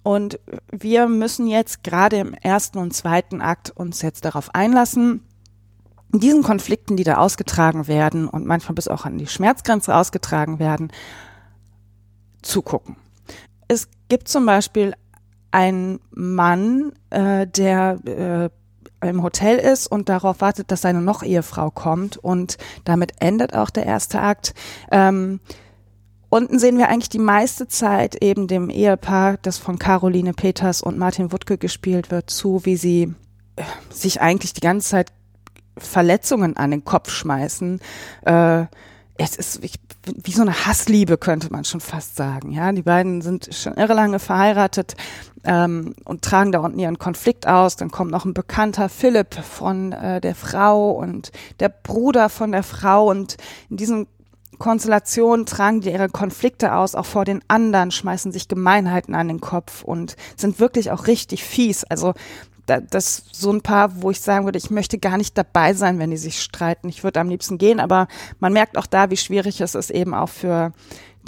Und 0.02 0.38
wir 0.70 1.08
müssen 1.08 1.49
jetzt 1.49 1.82
gerade 1.82 2.16
im 2.18 2.32
ersten 2.32 2.78
und 2.78 2.94
zweiten 2.94 3.40
Akt 3.40 3.70
uns 3.70 4.02
jetzt 4.02 4.25
darauf 4.25 4.54
einlassen, 4.54 5.23
diesen 6.12 6.42
Konflikten, 6.42 6.96
die 6.96 7.04
da 7.04 7.16
ausgetragen 7.16 7.88
werden 7.88 8.28
und 8.28 8.46
manchmal 8.46 8.75
bis 8.75 8.88
auch 8.88 9.04
an 9.04 9.18
die 9.18 9.26
Schmerzgrenze 9.26 9.94
ausgetragen 9.94 10.58
werden, 10.58 10.92
zugucken. 12.42 12.96
Es 13.68 13.88
gibt 14.08 14.28
zum 14.28 14.46
Beispiel 14.46 14.94
einen 15.50 16.00
Mann, 16.11 16.92
äh, 17.11 17.46
der 17.46 17.99
äh, 18.06 18.50
im 19.08 19.22
Hotel 19.22 19.58
ist 19.58 19.86
und 19.86 20.08
darauf 20.08 20.40
wartet, 20.40 20.70
dass 20.70 20.82
seine 20.82 21.00
Noch-Ehefrau 21.00 21.70
kommt. 21.70 22.16
Und 22.16 22.58
damit 22.84 23.14
endet 23.20 23.54
auch 23.54 23.70
der 23.70 23.86
erste 23.86 24.20
Akt. 24.20 24.54
Ähm, 24.90 25.40
unten 26.28 26.58
sehen 26.58 26.78
wir 26.78 26.88
eigentlich 26.88 27.08
die 27.08 27.18
meiste 27.18 27.68
Zeit 27.68 28.22
eben 28.22 28.46
dem 28.48 28.70
Ehepaar, 28.70 29.38
das 29.42 29.58
von 29.58 29.78
Caroline 29.78 30.32
Peters 30.32 30.82
und 30.82 30.98
Martin 30.98 31.32
Wuttke 31.32 31.58
gespielt 31.58 32.10
wird, 32.10 32.30
zu, 32.30 32.64
wie 32.64 32.76
sie 32.76 33.14
äh, 33.56 33.62
sich 33.90 34.20
eigentlich 34.20 34.52
die 34.52 34.60
ganze 34.60 34.88
Zeit 34.88 35.12
Verletzungen 35.78 36.56
an 36.56 36.70
den 36.70 36.84
Kopf 36.84 37.10
schmeißen. 37.10 37.80
Äh, 38.25 38.64
es 39.18 39.36
ist 39.36 39.62
wie, 39.62 39.70
wie 40.14 40.32
so 40.32 40.42
eine 40.42 40.66
Hassliebe, 40.66 41.18
könnte 41.18 41.50
man 41.50 41.64
schon 41.64 41.80
fast 41.80 42.16
sagen. 42.16 42.52
Ja, 42.52 42.72
die 42.72 42.82
beiden 42.82 43.22
sind 43.22 43.48
schon 43.52 43.75
irre 43.75 43.94
lange 43.94 44.18
verheiratet 44.18 44.94
ähm, 45.44 45.94
und 46.04 46.22
tragen 46.22 46.52
da 46.52 46.60
unten 46.60 46.78
ihren 46.78 46.98
Konflikt 46.98 47.46
aus. 47.46 47.76
Dann 47.76 47.90
kommt 47.90 48.10
noch 48.10 48.25
ein 48.25 48.34
bekannter 48.34 48.88
Philipp 48.88 49.34
von 49.34 49.92
äh, 49.92 50.20
der 50.20 50.34
Frau 50.34 50.90
und 50.92 51.32
der 51.60 51.68
Bruder 51.68 52.28
von 52.28 52.52
der 52.52 52.62
Frau 52.62 53.10
und 53.10 53.36
in 53.70 53.76
diesen 53.76 54.06
Konstellationen 54.58 55.44
tragen 55.44 55.82
die 55.82 55.90
ihre 55.90 56.08
Konflikte 56.08 56.75
aus, 56.75 56.94
auch 56.94 57.04
vor 57.04 57.25
den 57.25 57.42
anderen, 57.46 57.90
schmeißen 57.90 58.32
sich 58.32 58.48
Gemeinheiten 58.48 59.14
an 59.14 59.28
den 59.28 59.40
Kopf 59.40 59.82
und 59.82 60.16
sind 60.36 60.60
wirklich 60.60 60.90
auch 60.90 61.06
richtig 61.06 61.44
fies. 61.44 61.84
Also 61.84 62.14
das 62.66 63.25
so 63.32 63.52
ein 63.52 63.62
paar, 63.62 64.02
wo 64.02 64.11
ich 64.11 64.20
sagen 64.20 64.44
würde, 64.44 64.58
ich 64.58 64.70
möchte 64.70 64.99
gar 64.99 65.16
nicht 65.16 65.38
dabei 65.38 65.73
sein, 65.75 65.99
wenn 65.99 66.11
die 66.11 66.16
sich 66.16 66.42
streiten. 66.42 66.88
Ich 66.88 67.04
würde 67.04 67.20
am 67.20 67.28
liebsten 67.28 67.58
gehen, 67.58 67.80
aber 67.80 68.08
man 68.40 68.52
merkt 68.52 68.76
auch 68.76 68.87
da, 68.87 69.11
wie 69.11 69.16
schwierig 69.16 69.61
es 69.61 69.75
ist, 69.75 69.90
eben 69.90 70.14
auch 70.14 70.28
für 70.28 70.73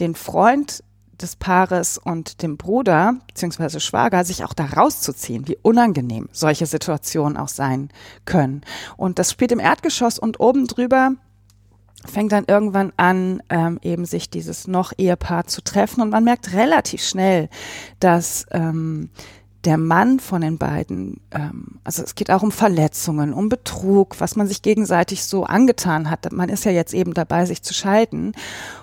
den 0.00 0.14
Freund 0.14 0.82
des 1.20 1.36
Paares 1.36 1.98
und 1.98 2.42
dem 2.42 2.56
Bruder 2.56 3.16
beziehungsweise 3.26 3.80
Schwager 3.80 4.24
sich 4.24 4.44
auch 4.44 4.54
da 4.54 4.66
rauszuziehen, 4.66 5.48
wie 5.48 5.58
unangenehm 5.62 6.28
solche 6.32 6.66
Situationen 6.66 7.36
auch 7.36 7.48
sein 7.48 7.90
können. 8.24 8.62
Und 8.96 9.18
das 9.18 9.32
spielt 9.32 9.52
im 9.52 9.58
Erdgeschoss 9.58 10.18
und 10.18 10.40
oben 10.40 10.66
drüber 10.66 11.12
fängt 12.04 12.30
dann 12.30 12.44
irgendwann 12.46 12.92
an, 12.96 13.42
ähm, 13.50 13.80
eben 13.82 14.04
sich 14.04 14.30
dieses 14.30 14.68
noch 14.68 14.92
Ehepaar 14.96 15.46
zu 15.46 15.62
treffen 15.62 16.00
und 16.00 16.10
man 16.10 16.22
merkt 16.22 16.52
relativ 16.52 17.02
schnell, 17.02 17.48
dass 17.98 18.46
ähm, 18.52 19.10
der 19.68 19.76
Mann 19.76 20.18
von 20.18 20.40
den 20.40 20.56
beiden, 20.56 21.20
ähm, 21.30 21.78
also 21.84 22.02
es 22.02 22.14
geht 22.14 22.30
auch 22.30 22.42
um 22.42 22.50
Verletzungen, 22.50 23.34
um 23.34 23.50
Betrug, 23.50 24.18
was 24.18 24.34
man 24.34 24.46
sich 24.46 24.62
gegenseitig 24.62 25.24
so 25.24 25.44
angetan 25.44 26.08
hat. 26.08 26.32
Man 26.32 26.48
ist 26.48 26.64
ja 26.64 26.72
jetzt 26.72 26.94
eben 26.94 27.12
dabei, 27.12 27.44
sich 27.44 27.62
zu 27.62 27.74
scheiden. 27.74 28.32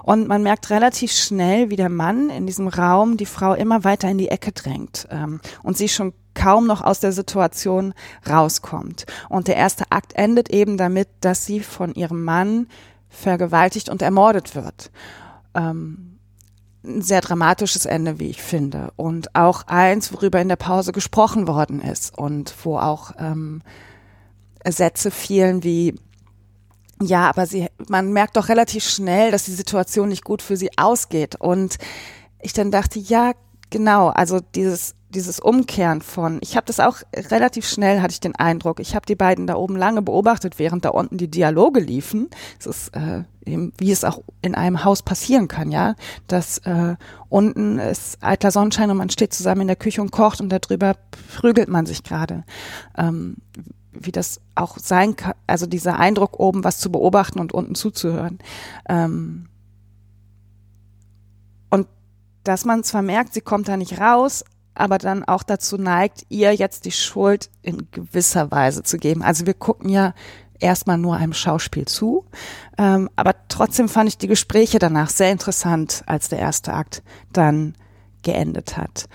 Und 0.04 0.27
man 0.27 0.44
merkt 0.44 0.70
relativ 0.70 1.12
schnell, 1.12 1.72
wie 1.72 1.75
der 1.75 1.89
Mann 1.89 2.30
in 2.30 2.46
diesem 2.46 2.68
Raum 2.68 3.18
die 3.18 3.25
Frau 3.25 3.56
immer 3.56 3.84
weiter 3.84 4.08
in 4.08 4.20
die 4.20 4.27
Ecke 4.27 4.51
drängt 4.51 5.08
ähm, 5.10 5.42
und 5.63 5.75
sie 5.75 5.89
schon 5.89 6.13
kaum 6.36 6.68
noch 6.68 6.82
aus 6.82 7.00
der 7.00 7.13
Situation 7.13 7.96
rauskommt. 8.30 9.08
Und 9.27 9.48
der 9.48 9.56
erste 9.56 9.86
Akt 9.89 10.13
endet 10.13 10.51
eben 10.51 10.77
damit, 10.77 11.08
dass 11.22 11.48
sie 11.48 11.62
von 11.62 11.96
ihrem 11.96 12.24
Mann 12.24 12.68
vergewaltigt 13.10 13.89
und 13.89 14.04
ermordet 14.04 14.54
wird. 14.54 14.92
Ähm, 15.56 16.15
ein 16.86 17.01
sehr 17.01 17.22
dramatisches 17.22 17.86
Ende, 17.86 18.20
wie 18.20 18.30
ich 18.30 18.42
finde. 18.42 18.92
Und 18.96 19.36
auch 19.36 19.63
eins, 19.68 20.13
worüber 20.13 20.42
in 20.42 20.50
der 20.50 20.56
Pause 20.56 20.92
gesprochen 20.92 21.48
worden 21.48 21.82
ist 21.82 22.18
und 22.18 22.54
wo 22.63 22.77
auch 22.77 23.12
ähm, 23.18 23.62
Sätze 24.68 25.12
fielen 25.12 25.63
wie, 25.63 25.96
ja, 27.01 27.30
aber 27.30 27.46
sie, 27.46 27.68
man 27.88 28.13
merkt 28.13 28.38
doch 28.38 28.50
relativ 28.50 28.84
schnell, 28.84 29.32
dass 29.32 29.46
die 29.46 29.51
Situation 29.51 30.10
nicht 30.10 30.24
gut 30.24 30.42
für 30.42 30.58
sie 30.58 30.70
ausgeht. 30.77 31.36
Und 31.36 31.77
ich 32.42 32.54
dann 32.54 32.72
dachte, 32.72 33.00
ja, 33.00 33.34
genau, 33.70 34.10
also 34.10 34.39
dieses 34.39 34.95
dieses 35.16 35.40
Umkehren 35.40 36.02
von, 36.02 36.40
ich 36.42 36.56
habe 36.56 36.68
das 36.68 36.80
auch 36.80 36.98
relativ 37.16 37.68
schnell, 37.68 38.02
hatte 38.02 38.12
ich 38.12 38.20
den 38.20 38.36
Eindruck, 38.36 38.80
ich 38.80 38.96
habe 38.96 39.06
die 39.06 39.16
beiden 39.16 39.48
da 39.48 39.56
oben 39.56 39.76
lange 39.76 40.02
beobachtet, 40.02 40.60
während 40.60 40.86
da 40.86 40.90
unten 40.90 41.18
die 41.18 41.30
Dialoge 41.30 41.80
liefen. 41.80 42.30
Es 42.60 42.66
ist 42.66 42.96
äh, 42.96 43.24
eben, 43.46 43.74
wie 43.78 43.92
es 43.92 44.04
auch 44.04 44.22
in 44.42 44.56
einem 44.56 44.84
Haus 44.84 45.02
passieren 45.02 45.48
kann, 45.48 45.72
ja, 45.72 45.96
dass 46.28 46.60
äh, 46.60 46.96
unten 47.30 47.80
ist 47.80 48.22
eitler 48.22 48.52
Sonnenschein 48.52 48.92
und 48.92 48.98
man 48.98 49.10
steht 49.10 49.34
zusammen 49.34 49.62
in 49.62 49.68
der 49.68 49.76
Küche 49.76 50.02
und 50.02 50.12
kocht 50.12 50.42
und 50.42 50.50
darüber 50.50 50.96
prügelt 51.36 51.70
man 51.70 51.86
sich 51.86 52.04
gerade. 52.04 52.44
Ähm, 52.98 53.38
wie 53.98 54.12
das 54.12 54.42
auch 54.56 54.78
sein 54.78 55.16
kann, 55.16 55.36
also 55.48 55.66
dieser 55.66 55.98
Eindruck 55.98 56.38
oben 56.40 56.66
was 56.66 56.80
zu 56.80 56.92
beobachten 56.92 57.40
und 57.40 57.54
unten 57.54 57.76
zuzuhören. 57.76 58.40
Ähm, 58.90 59.48
und 61.70 61.88
dass 62.44 62.66
man 62.66 62.84
zwar 62.84 63.02
merkt, 63.02 63.34
sie 63.34 63.40
kommt 63.40 63.70
da 63.70 63.78
nicht 63.78 64.00
raus, 64.00 64.44
aber 64.75 64.98
dann 64.98 65.24
auch 65.24 65.44
dazu 65.44 65.77
neigt, 65.77 66.25
ihr 66.29 66.53
jetzt 66.53 66.86
die 66.86 66.91
Schuld 66.91 67.50
in 67.62 67.89
gewisser 67.91 68.51
Weise 68.51 68.84
zu 68.84 68.98
geben. 68.98 69.24
Also 69.24 69.46
wir 69.46 69.53
gucken 69.53 69.89
ja 69.89 70.13
erstmal 70.60 70.98
nur 70.98 71.15
einem 71.15 71.34
Schauspiel 71.34 71.86
zu, 71.86 72.25
ähm, 72.77 73.10
aber 73.15 73.36
trotzdem 73.50 73.89
fand 73.89 74.10
ich 74.10 74.17
die 74.17 74.27
Gespräche 74.27 74.79
danach 74.79 75.10
sehr 75.10 75.32
interessant, 75.32 76.03
als 76.05 76.29
der 76.29 76.39
erste 76.39 76.74
Akt 76.74 77.03
dann 77.32 77.75
geendet 78.24 78.77
hat. 78.77 79.08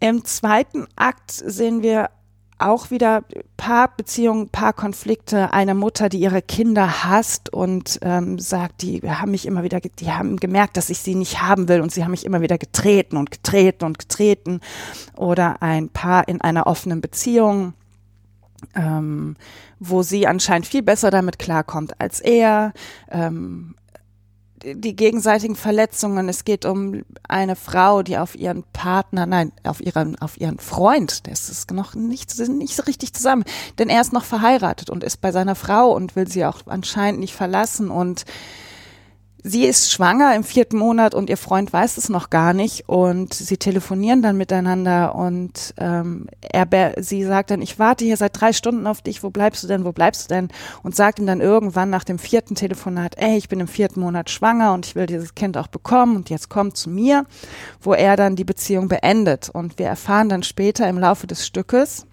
Im 0.00 0.24
zweiten 0.24 0.86
Akt 0.96 1.30
sehen 1.30 1.82
wir 1.82 2.10
auch 2.64 2.90
wieder 2.90 3.24
Paarbeziehungen, 3.56 4.48
Paarkonflikte, 4.48 5.52
eine 5.52 5.74
Mutter, 5.74 6.08
die 6.08 6.18
ihre 6.18 6.42
Kinder 6.42 7.04
hasst 7.04 7.52
und 7.52 7.98
ähm, 8.02 8.38
sagt, 8.38 8.82
die 8.82 9.00
haben 9.02 9.30
mich 9.30 9.46
immer 9.46 9.62
wieder, 9.62 9.80
die 9.80 10.10
haben 10.10 10.36
gemerkt, 10.38 10.76
dass 10.76 10.90
ich 10.90 10.98
sie 10.98 11.14
nicht 11.14 11.42
haben 11.42 11.68
will 11.68 11.80
und 11.80 11.92
sie 11.92 12.02
haben 12.02 12.10
mich 12.10 12.24
immer 12.24 12.40
wieder 12.40 12.58
getreten 12.58 13.16
und 13.16 13.30
getreten 13.30 13.84
und 13.84 13.98
getreten. 13.98 14.60
Oder 15.16 15.62
ein 15.62 15.88
Paar 15.88 16.28
in 16.28 16.40
einer 16.40 16.66
offenen 16.66 17.00
Beziehung, 17.00 17.74
ähm, 18.74 19.36
wo 19.78 20.02
sie 20.02 20.26
anscheinend 20.26 20.66
viel 20.66 20.82
besser 20.82 21.10
damit 21.10 21.38
klarkommt 21.38 22.00
als 22.00 22.20
er. 22.20 22.72
Ähm, 23.10 23.74
die 24.64 24.96
gegenseitigen 24.96 25.56
Verletzungen. 25.56 26.28
Es 26.28 26.44
geht 26.44 26.64
um 26.64 27.02
eine 27.28 27.56
Frau, 27.56 28.02
die 28.02 28.18
auf 28.18 28.34
ihren 28.34 28.64
Partner, 28.72 29.26
nein, 29.26 29.52
auf 29.62 29.80
ihren, 29.80 30.18
auf 30.18 30.40
ihren 30.40 30.58
Freund, 30.58 31.26
das 31.28 31.48
ist 31.50 31.70
noch 31.70 31.94
nicht, 31.94 32.38
nicht 32.38 32.74
so 32.74 32.82
richtig 32.84 33.12
zusammen, 33.12 33.44
denn 33.78 33.88
er 33.88 34.00
ist 34.00 34.12
noch 34.12 34.24
verheiratet 34.24 34.90
und 34.90 35.04
ist 35.04 35.20
bei 35.20 35.32
seiner 35.32 35.54
Frau 35.54 35.92
und 35.92 36.16
will 36.16 36.28
sie 36.28 36.44
auch 36.44 36.60
anscheinend 36.66 37.20
nicht 37.20 37.34
verlassen 37.34 37.90
und 37.90 38.24
sie 39.46 39.66
ist 39.66 39.92
schwanger 39.92 40.34
im 40.34 40.42
vierten 40.42 40.78
Monat 40.78 41.14
und 41.14 41.28
ihr 41.28 41.36
Freund 41.36 41.70
weiß 41.70 41.98
es 41.98 42.08
noch 42.08 42.30
gar 42.30 42.54
nicht 42.54 42.88
und 42.88 43.34
sie 43.34 43.58
telefonieren 43.58 44.22
dann 44.22 44.38
miteinander 44.38 45.14
und 45.14 45.74
ähm, 45.76 46.26
er, 46.40 46.94
sie 46.96 47.24
sagt 47.24 47.50
dann, 47.50 47.60
ich 47.60 47.78
warte 47.78 48.06
hier 48.06 48.16
seit 48.16 48.40
drei 48.40 48.54
Stunden 48.54 48.86
auf 48.86 49.02
dich, 49.02 49.22
wo 49.22 49.28
bleibst 49.28 49.62
du 49.62 49.68
denn, 49.68 49.84
wo 49.84 49.92
bleibst 49.92 50.24
du 50.24 50.34
denn? 50.34 50.48
Und 50.82 50.96
sagt 50.96 51.18
ihm 51.18 51.26
dann 51.26 51.42
irgendwann 51.42 51.90
nach 51.90 52.04
dem 52.04 52.18
vierten 52.18 52.54
Telefonat, 52.54 53.16
ey, 53.18 53.36
ich 53.36 53.50
bin 53.50 53.60
im 53.60 53.68
vierten 53.68 54.00
Monat 54.00 54.30
schwanger 54.30 54.72
und 54.72 54.86
ich 54.86 54.94
will 54.94 55.06
dieses 55.06 55.34
Kind 55.34 55.58
auch 55.58 55.68
bekommen 55.68 56.16
und 56.16 56.30
jetzt 56.30 56.48
komm 56.48 56.74
zu 56.74 56.88
mir, 56.88 57.26
wo 57.82 57.92
er 57.92 58.16
dann 58.16 58.36
die 58.36 58.44
Beziehung 58.44 58.88
beendet. 58.88 59.50
Und 59.50 59.78
wir 59.78 59.86
erfahren 59.86 60.30
dann 60.30 60.42
später 60.42 60.88
im 60.88 60.98
Laufe 60.98 61.26
des 61.26 61.46
Stückes, 61.46 62.06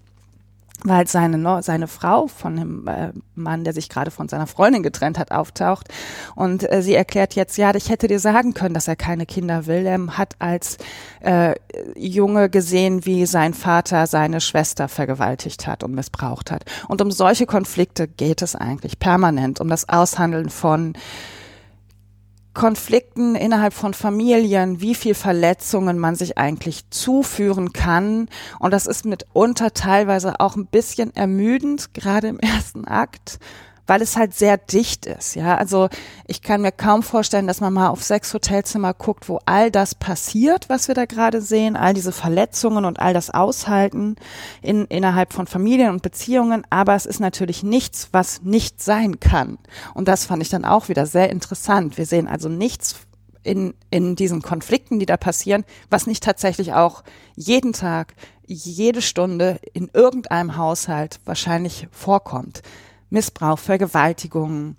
weil 0.84 1.06
seine, 1.06 1.62
seine 1.62 1.88
Frau 1.88 2.26
von 2.26 2.56
dem 2.56 2.88
äh, 2.88 3.12
Mann, 3.34 3.64
der 3.64 3.72
sich 3.72 3.88
gerade 3.88 4.10
von 4.10 4.28
seiner 4.28 4.46
Freundin 4.46 4.82
getrennt 4.82 5.18
hat, 5.18 5.30
auftaucht. 5.30 5.88
Und 6.34 6.70
äh, 6.70 6.82
sie 6.82 6.94
erklärt 6.94 7.34
jetzt, 7.34 7.56
ja, 7.56 7.74
ich 7.74 7.88
hätte 7.88 8.08
dir 8.08 8.18
sagen 8.18 8.54
können, 8.54 8.74
dass 8.74 8.88
er 8.88 8.96
keine 8.96 9.26
Kinder 9.26 9.66
will. 9.66 9.86
Er 9.86 10.18
hat 10.18 10.34
als 10.38 10.78
äh, 11.20 11.54
Junge 11.96 12.50
gesehen, 12.50 13.06
wie 13.06 13.26
sein 13.26 13.54
Vater 13.54 14.06
seine 14.06 14.40
Schwester 14.40 14.88
vergewaltigt 14.88 15.66
hat 15.66 15.84
und 15.84 15.94
missbraucht 15.94 16.50
hat. 16.50 16.64
Und 16.88 17.00
um 17.00 17.10
solche 17.10 17.46
Konflikte 17.46 18.08
geht 18.08 18.42
es 18.42 18.56
eigentlich 18.56 18.98
permanent, 18.98 19.60
um 19.60 19.68
das 19.68 19.88
Aushandeln 19.88 20.50
von 20.50 20.94
Konflikten 22.54 23.34
innerhalb 23.34 23.72
von 23.72 23.94
Familien, 23.94 24.80
wie 24.80 24.94
viel 24.94 25.14
Verletzungen 25.14 25.98
man 25.98 26.14
sich 26.14 26.38
eigentlich 26.38 26.88
zuführen 26.90 27.72
kann. 27.72 28.28
Und 28.58 28.72
das 28.72 28.86
ist 28.86 29.04
mitunter 29.04 29.72
teilweise 29.72 30.40
auch 30.40 30.56
ein 30.56 30.66
bisschen 30.66 31.14
ermüdend, 31.16 31.94
gerade 31.94 32.28
im 32.28 32.38
ersten 32.40 32.86
Akt 32.86 33.38
weil 33.86 34.02
es 34.02 34.16
halt 34.16 34.34
sehr 34.34 34.58
dicht 34.58 35.06
ist. 35.06 35.34
Ja, 35.34 35.56
also 35.56 35.88
ich 36.26 36.42
kann 36.42 36.62
mir 36.62 36.72
kaum 36.72 37.02
vorstellen, 37.02 37.46
dass 37.46 37.60
man 37.60 37.72
mal 37.72 37.88
auf 37.88 38.02
sechs 38.02 38.32
Hotelzimmer 38.32 38.94
guckt, 38.94 39.28
wo 39.28 39.40
all 39.44 39.70
das 39.70 39.94
passiert, 39.94 40.68
was 40.68 40.88
wir 40.88 40.94
da 40.94 41.04
gerade 41.04 41.40
sehen, 41.40 41.76
all 41.76 41.94
diese 41.94 42.12
Verletzungen 42.12 42.84
und 42.84 43.00
all 43.00 43.12
das 43.12 43.30
Aushalten 43.30 44.16
in, 44.62 44.86
innerhalb 44.86 45.32
von 45.32 45.46
Familien 45.46 45.90
und 45.90 46.02
Beziehungen. 46.02 46.64
Aber 46.70 46.94
es 46.94 47.06
ist 47.06 47.20
natürlich 47.20 47.62
nichts, 47.62 48.08
was 48.12 48.42
nicht 48.42 48.82
sein 48.82 49.20
kann. 49.20 49.58
Und 49.94 50.08
das 50.08 50.24
fand 50.24 50.42
ich 50.42 50.48
dann 50.48 50.64
auch 50.64 50.88
wieder 50.88 51.06
sehr 51.06 51.30
interessant. 51.30 51.98
Wir 51.98 52.06
sehen 52.06 52.28
also 52.28 52.48
nichts 52.48 52.96
in, 53.42 53.74
in 53.90 54.16
diesen 54.16 54.42
Konflikten, 54.42 54.98
die 54.98 55.06
da 55.06 55.16
passieren, 55.16 55.64
was 55.90 56.06
nicht 56.06 56.22
tatsächlich 56.22 56.74
auch 56.74 57.02
jeden 57.34 57.72
Tag, 57.72 58.14
jede 58.46 59.02
Stunde 59.02 59.58
in 59.72 59.90
irgendeinem 59.92 60.56
Haushalt 60.56 61.20
wahrscheinlich 61.24 61.88
vorkommt. 61.90 62.62
Missbrauch, 63.12 63.58
Vergewaltigung, 63.58 64.76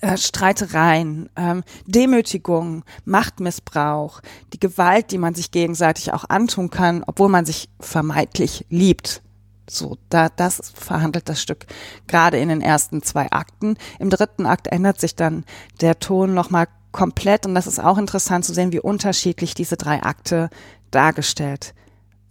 äh, 0.00 0.16
Streitereien, 0.16 1.28
ähm, 1.36 1.62
Demütigung, 1.86 2.84
Machtmissbrauch, 3.04 4.20
die 4.52 4.60
Gewalt, 4.60 5.10
die 5.10 5.18
man 5.18 5.34
sich 5.34 5.50
gegenseitig 5.50 6.12
auch 6.12 6.24
antun 6.28 6.70
kann, 6.70 7.04
obwohl 7.06 7.28
man 7.28 7.44
sich 7.44 7.68
vermeintlich 7.80 8.66
liebt. 8.70 9.22
So, 9.68 9.96
da, 10.08 10.28
das 10.28 10.72
verhandelt 10.74 11.28
das 11.28 11.40
Stück 11.40 11.66
gerade 12.06 12.38
in 12.38 12.48
den 12.48 12.60
ersten 12.60 13.02
zwei 13.02 13.30
Akten. 13.30 13.76
Im 13.98 14.10
dritten 14.10 14.46
Akt 14.46 14.66
ändert 14.66 15.00
sich 15.00 15.14
dann 15.14 15.44
der 15.80 15.98
Ton 15.98 16.34
nochmal 16.34 16.66
komplett 16.92 17.46
und 17.46 17.54
das 17.54 17.66
ist 17.66 17.80
auch 17.80 17.98
interessant 17.98 18.44
zu 18.44 18.54
sehen, 18.54 18.72
wie 18.72 18.80
unterschiedlich 18.80 19.54
diese 19.54 19.76
drei 19.76 20.02
Akte 20.02 20.50
dargestellt 20.90 21.74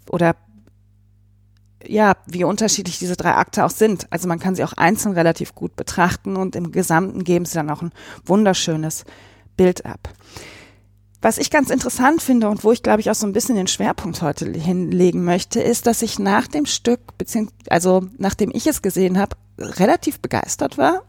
oder 0.10 0.36
ja, 1.88 2.14
wie 2.26 2.44
unterschiedlich 2.44 3.00
diese 3.00 3.16
drei 3.16 3.36
Akte 3.36 3.66
auch 3.66 3.70
sind. 3.70 4.08
Also 4.10 4.28
man 4.28 4.40
kann 4.40 4.56
sie 4.56 4.64
auch 4.64 4.74
einzeln 4.74 5.14
relativ 5.14 5.56
gut 5.56 5.76
betrachten 5.76 6.36
und 6.36 6.56
im 6.56 6.72
Gesamten 6.72 7.24
geben 7.24 7.46
sie 7.46 7.56
dann 7.56 7.70
auch 7.70 7.82
ein 7.82 7.92
wunderschönes 8.26 9.06
Bild 9.58 9.86
ab. 9.86 10.10
Was 11.22 11.38
ich 11.38 11.50
ganz 11.50 11.70
interessant 11.70 12.22
finde 12.22 12.50
und 12.50 12.66
wo 12.66 12.72
ich 12.74 12.84
glaube 12.84 13.00
ich 13.00 13.10
auch 13.10 13.16
so 13.16 13.26
ein 13.26 13.34
bisschen 13.34 13.56
den 13.56 13.68
Schwerpunkt 13.68 14.22
heute 14.22 14.52
hinlegen 14.52 15.24
möchte, 15.24 15.62
ist, 15.62 15.88
dass 15.88 16.02
ich 16.02 16.20
nach 16.20 16.48
dem 16.48 16.66
Stück, 16.66 17.00
also 17.70 18.02
nachdem 18.18 18.52
ich 18.54 18.68
es 18.68 18.82
gesehen 18.82 19.18
habe, 19.18 19.38
relativ 19.58 20.20
begeistert 20.20 20.78
war. 20.78 21.04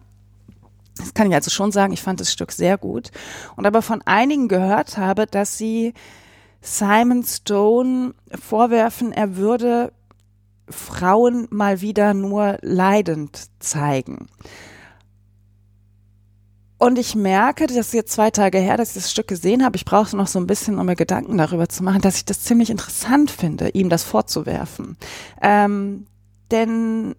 Das 0.96 1.14
kann 1.14 1.28
ich 1.28 1.34
also 1.34 1.50
schon 1.50 1.72
sagen, 1.72 1.92
ich 1.92 2.02
fand 2.02 2.20
das 2.20 2.32
Stück 2.32 2.52
sehr 2.52 2.78
gut. 2.78 3.10
Und 3.56 3.66
aber 3.66 3.82
von 3.82 4.02
einigen 4.02 4.46
gehört 4.46 4.96
habe, 4.96 5.26
dass 5.26 5.58
sie 5.58 5.94
Simon 6.60 7.24
Stone 7.24 8.14
vorwerfen, 8.40 9.10
er 9.10 9.36
würde 9.36 9.92
Frauen 10.68 11.46
mal 11.50 11.80
wieder 11.80 12.14
nur 12.14 12.58
leidend 12.62 13.48
zeigen. 13.60 14.28
Und 16.78 16.98
ich 16.98 17.14
merke, 17.14 17.66
das 17.66 17.76
ist 17.76 17.94
jetzt 17.94 18.12
zwei 18.12 18.30
Tage 18.30 18.58
her, 18.58 18.76
dass 18.76 18.90
ich 18.90 19.02
das 19.02 19.10
Stück 19.10 19.28
gesehen 19.28 19.64
habe. 19.64 19.76
Ich 19.76 19.84
brauchte 19.84 20.16
noch 20.16 20.26
so 20.26 20.38
ein 20.38 20.46
bisschen, 20.46 20.78
um 20.78 20.86
mir 20.86 20.96
Gedanken 20.96 21.38
darüber 21.38 21.68
zu 21.68 21.82
machen, 21.82 22.02
dass 22.02 22.16
ich 22.16 22.24
das 22.24 22.42
ziemlich 22.42 22.68
interessant 22.68 23.30
finde, 23.30 23.70
ihm 23.70 23.88
das 23.88 24.02
vorzuwerfen. 24.02 24.96
Ähm, 25.40 26.06
denn 26.50 27.14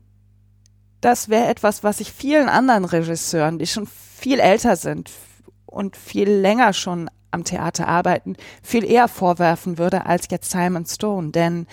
das 1.02 1.30
wäre 1.30 1.48
etwas, 1.48 1.84
was 1.84 2.00
ich 2.00 2.12
vielen 2.12 2.50
anderen 2.50 2.86
Regisseuren, 2.86 3.58
die 3.58 3.68
schon 3.68 3.88
viel 3.88 4.40
älter 4.40 4.76
sind 4.76 5.12
und 5.66 5.96
viel 5.96 6.30
länger 6.30 6.74
schon 6.74 7.10
am 7.32 7.44
Theater 7.44 7.88
arbeiten, 7.88 8.36
viel 8.62 8.84
eher 8.84 9.08
vorwerfen 9.08 9.78
würde 9.78 10.06
als 10.06 10.28
jetzt 10.30 10.52
Simon 10.52 10.86
Stone. 10.86 11.32
Denn 11.32 11.68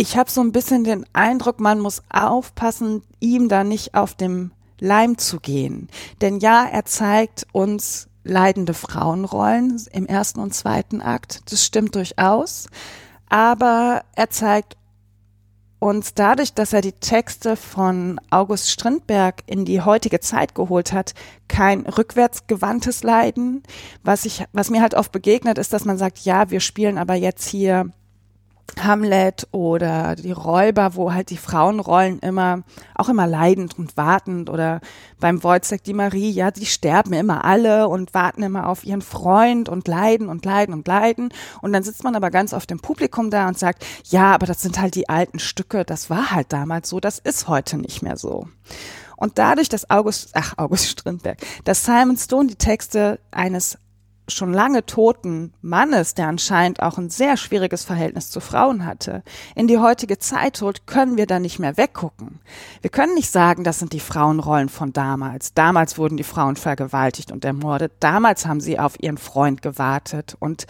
ich 0.00 0.16
habe 0.16 0.30
so 0.30 0.40
ein 0.40 0.50
bisschen 0.50 0.82
den 0.82 1.04
Eindruck, 1.12 1.60
man 1.60 1.78
muss 1.78 2.02
aufpassen, 2.08 3.02
ihm 3.18 3.50
da 3.50 3.64
nicht 3.64 3.94
auf 3.94 4.14
dem 4.14 4.50
Leim 4.78 5.18
zu 5.18 5.40
gehen. 5.40 5.90
Denn 6.22 6.38
ja, 6.38 6.64
er 6.64 6.86
zeigt 6.86 7.46
uns 7.52 8.08
leidende 8.24 8.72
Frauenrollen 8.72 9.78
im 9.92 10.06
ersten 10.06 10.40
und 10.40 10.54
zweiten 10.54 11.02
Akt. 11.02 11.42
Das 11.52 11.66
stimmt 11.66 11.96
durchaus. 11.96 12.68
Aber 13.28 14.00
er 14.16 14.30
zeigt 14.30 14.78
uns 15.80 16.14
dadurch, 16.14 16.54
dass 16.54 16.72
er 16.72 16.80
die 16.80 16.92
Texte 16.92 17.54
von 17.54 18.18
August 18.30 18.70
Strindberg 18.70 19.42
in 19.44 19.66
die 19.66 19.82
heutige 19.82 20.20
Zeit 20.20 20.54
geholt 20.54 20.94
hat, 20.94 21.12
kein 21.46 21.82
rückwärtsgewandtes 21.82 23.02
Leiden. 23.02 23.64
Was 24.02 24.24
ich, 24.24 24.46
was 24.54 24.70
mir 24.70 24.80
halt 24.80 24.94
oft 24.94 25.12
begegnet, 25.12 25.58
ist, 25.58 25.74
dass 25.74 25.84
man 25.84 25.98
sagt, 25.98 26.20
ja, 26.20 26.48
wir 26.50 26.60
spielen 26.60 26.96
aber 26.96 27.16
jetzt 27.16 27.46
hier 27.46 27.90
Hamlet 28.78 29.48
oder 29.52 30.16
die 30.16 30.32
Räuber, 30.32 30.94
wo 30.94 31.12
halt 31.12 31.30
die 31.30 31.36
Frauenrollen 31.36 32.18
immer, 32.20 32.62
auch 32.94 33.08
immer 33.08 33.26
leidend 33.26 33.78
und 33.78 33.96
wartend 33.96 34.48
oder 34.50 34.80
beim 35.18 35.42
Wojciech 35.42 35.82
die 35.82 35.94
Marie, 35.94 36.30
ja, 36.30 36.50
die 36.50 36.66
sterben 36.66 37.12
immer 37.12 37.44
alle 37.44 37.88
und 37.88 38.14
warten 38.14 38.42
immer 38.42 38.68
auf 38.68 38.84
ihren 38.84 39.02
Freund 39.02 39.68
und 39.68 39.88
leiden 39.88 40.28
und 40.28 40.44
leiden 40.44 40.74
und 40.74 40.86
leiden. 40.86 41.30
Und 41.60 41.72
dann 41.72 41.82
sitzt 41.82 42.04
man 42.04 42.16
aber 42.16 42.30
ganz 42.30 42.52
oft 42.52 42.70
im 42.70 42.80
Publikum 42.80 43.30
da 43.30 43.48
und 43.48 43.58
sagt, 43.58 43.84
ja, 44.04 44.32
aber 44.32 44.46
das 44.46 44.62
sind 44.62 44.80
halt 44.80 44.94
die 44.94 45.08
alten 45.08 45.38
Stücke, 45.38 45.84
das 45.84 46.10
war 46.10 46.30
halt 46.30 46.52
damals 46.52 46.88
so, 46.88 47.00
das 47.00 47.18
ist 47.18 47.48
heute 47.48 47.78
nicht 47.78 48.02
mehr 48.02 48.16
so. 48.16 48.46
Und 49.16 49.36
dadurch, 49.38 49.68
dass 49.68 49.90
August, 49.90 50.30
ach, 50.32 50.54
August 50.56 50.86
Strindberg, 50.86 51.38
dass 51.64 51.84
Simon 51.84 52.16
Stone 52.16 52.48
die 52.48 52.56
Texte 52.56 53.20
eines 53.30 53.76
schon 54.30 54.52
lange 54.52 54.86
toten 54.86 55.52
Mannes, 55.62 56.14
der 56.14 56.28
anscheinend 56.28 56.82
auch 56.82 56.98
ein 56.98 57.10
sehr 57.10 57.36
schwieriges 57.36 57.84
Verhältnis 57.84 58.30
zu 58.30 58.40
Frauen 58.40 58.84
hatte, 58.84 59.22
in 59.54 59.66
die 59.66 59.78
heutige 59.78 60.18
Zeit 60.18 60.60
holt, 60.62 60.86
können 60.86 61.16
wir 61.16 61.26
da 61.26 61.38
nicht 61.38 61.58
mehr 61.58 61.76
weggucken. 61.76 62.40
Wir 62.80 62.90
können 62.90 63.14
nicht 63.14 63.30
sagen, 63.30 63.64
das 63.64 63.78
sind 63.78 63.92
die 63.92 64.00
Frauenrollen 64.00 64.68
von 64.68 64.92
damals. 64.92 65.54
Damals 65.54 65.98
wurden 65.98 66.16
die 66.16 66.24
Frauen 66.24 66.56
vergewaltigt 66.56 67.32
und 67.32 67.44
ermordet. 67.44 67.92
Damals 68.00 68.46
haben 68.46 68.60
sie 68.60 68.78
auf 68.78 69.00
ihren 69.00 69.18
Freund 69.18 69.62
gewartet 69.62 70.36
und 70.38 70.66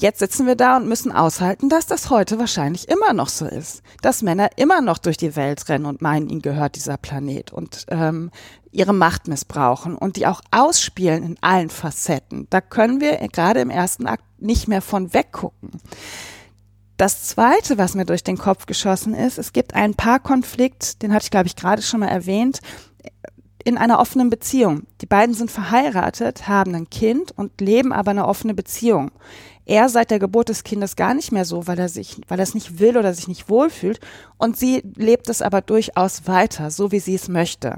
Jetzt 0.00 0.20
sitzen 0.20 0.46
wir 0.46 0.54
da 0.54 0.76
und 0.76 0.86
müssen 0.86 1.10
aushalten, 1.10 1.68
dass 1.68 1.86
das 1.86 2.08
heute 2.08 2.38
wahrscheinlich 2.38 2.88
immer 2.88 3.12
noch 3.12 3.28
so 3.28 3.46
ist. 3.46 3.82
Dass 4.00 4.22
Männer 4.22 4.50
immer 4.54 4.80
noch 4.80 4.98
durch 4.98 5.16
die 5.16 5.34
Welt 5.34 5.68
rennen 5.68 5.86
und 5.86 6.02
meinen, 6.02 6.28
ihnen 6.28 6.40
gehört 6.40 6.76
dieser 6.76 6.96
Planet 6.96 7.52
und 7.52 7.84
ähm, 7.88 8.30
ihre 8.70 8.92
Macht 8.92 9.26
missbrauchen 9.26 9.96
und 9.96 10.14
die 10.14 10.28
auch 10.28 10.40
ausspielen 10.52 11.24
in 11.24 11.36
allen 11.40 11.68
Facetten. 11.68 12.46
Da 12.48 12.60
können 12.60 13.00
wir 13.00 13.16
gerade 13.32 13.58
im 13.58 13.70
ersten 13.70 14.06
Akt 14.06 14.22
nicht 14.38 14.68
mehr 14.68 14.82
von 14.82 15.12
weggucken. 15.14 15.70
Das 16.96 17.24
zweite, 17.24 17.76
was 17.76 17.96
mir 17.96 18.04
durch 18.04 18.22
den 18.22 18.38
Kopf 18.38 18.66
geschossen 18.66 19.14
ist, 19.14 19.36
es 19.36 19.52
gibt 19.52 19.74
einen 19.74 19.94
Paarkonflikt, 19.94 21.02
den 21.02 21.12
hatte 21.12 21.24
ich, 21.24 21.32
glaube 21.32 21.48
ich, 21.48 21.56
gerade 21.56 21.82
schon 21.82 22.00
mal 22.00 22.06
erwähnt, 22.06 22.60
in 23.64 23.76
einer 23.76 23.98
offenen 23.98 24.30
Beziehung. 24.30 24.84
Die 25.00 25.06
beiden 25.06 25.34
sind 25.34 25.50
verheiratet, 25.50 26.46
haben 26.46 26.76
ein 26.76 26.88
Kind 26.88 27.32
und 27.36 27.60
leben 27.60 27.92
aber 27.92 28.12
eine 28.12 28.28
offene 28.28 28.54
Beziehung 28.54 29.10
er 29.68 29.88
seit 29.88 30.10
der 30.10 30.18
Geburt 30.18 30.48
des 30.48 30.64
Kindes 30.64 30.96
gar 30.96 31.14
nicht 31.14 31.30
mehr 31.30 31.44
so, 31.44 31.66
weil 31.66 31.78
er 31.78 31.88
sich, 31.88 32.20
weil 32.26 32.40
er 32.40 32.42
es 32.42 32.54
nicht 32.54 32.80
will 32.80 32.96
oder 32.96 33.12
sich 33.14 33.28
nicht 33.28 33.48
wohlfühlt. 33.48 34.00
Und 34.38 34.56
sie 34.56 34.82
lebt 34.96 35.28
es 35.28 35.42
aber 35.42 35.60
durchaus 35.60 36.26
weiter, 36.26 36.70
so 36.70 36.90
wie 36.90 37.00
sie 37.00 37.14
es 37.14 37.28
möchte. 37.28 37.76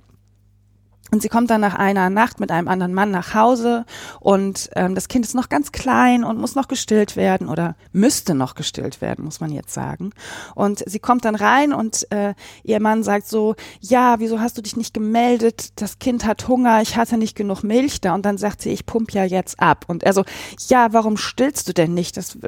Und 1.10 1.22
sie 1.22 1.28
kommt 1.28 1.50
dann 1.50 1.60
nach 1.60 1.74
einer 1.74 2.10
Nacht 2.10 2.40
mit 2.40 2.50
einem 2.50 2.68
anderen 2.68 2.94
Mann 2.94 3.10
nach 3.10 3.34
Hause 3.34 3.84
und 4.20 4.70
ähm, 4.76 4.94
das 4.94 5.08
Kind 5.08 5.24
ist 5.24 5.34
noch 5.34 5.48
ganz 5.48 5.72
klein 5.72 6.24
und 6.24 6.38
muss 6.38 6.54
noch 6.54 6.68
gestillt 6.68 7.16
werden 7.16 7.48
oder 7.48 7.74
müsste 7.92 8.34
noch 8.34 8.54
gestillt 8.54 9.00
werden, 9.00 9.24
muss 9.24 9.40
man 9.40 9.50
jetzt 9.50 9.74
sagen. 9.74 10.12
Und 10.54 10.82
sie 10.86 10.98
kommt 10.98 11.24
dann 11.24 11.34
rein 11.34 11.72
und 11.72 12.10
äh, 12.10 12.34
ihr 12.62 12.80
Mann 12.80 13.02
sagt 13.02 13.26
so, 13.26 13.56
ja, 13.80 14.20
wieso 14.20 14.40
hast 14.40 14.56
du 14.56 14.62
dich 14.62 14.76
nicht 14.76 14.94
gemeldet? 14.94 15.80
Das 15.80 15.98
Kind 15.98 16.24
hat 16.24 16.46
Hunger, 16.48 16.82
ich 16.82 16.96
hatte 16.96 17.16
nicht 17.16 17.36
genug 17.36 17.62
Milch 17.62 18.00
da. 18.00 18.14
Und 18.14 18.24
dann 18.24 18.38
sagt 18.38 18.62
sie, 18.62 18.70
ich 18.70 18.86
pump 18.86 19.12
ja 19.12 19.24
jetzt 19.24 19.60
ab. 19.60 19.84
Und 19.88 20.02
er 20.02 20.12
so, 20.12 20.24
ja, 20.68 20.92
warum 20.92 21.16
stillst 21.16 21.68
du 21.68 21.72
denn 21.72 21.94
nicht? 21.94 22.16
Das, 22.16 22.38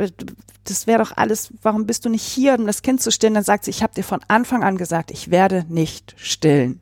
das 0.64 0.86
wäre 0.86 1.02
doch 1.02 1.16
alles, 1.16 1.52
warum 1.62 1.86
bist 1.86 2.04
du 2.04 2.08
nicht 2.08 2.24
hier, 2.24 2.58
um 2.58 2.66
das 2.66 2.82
Kind 2.82 3.00
zu 3.00 3.10
stillen? 3.10 3.34
Dann 3.34 3.44
sagt 3.44 3.64
sie, 3.64 3.70
ich 3.70 3.82
habe 3.82 3.94
dir 3.94 4.04
von 4.04 4.20
Anfang 4.28 4.62
an 4.62 4.76
gesagt, 4.76 5.10
ich 5.10 5.30
werde 5.30 5.64
nicht 5.68 6.14
stillen. 6.16 6.80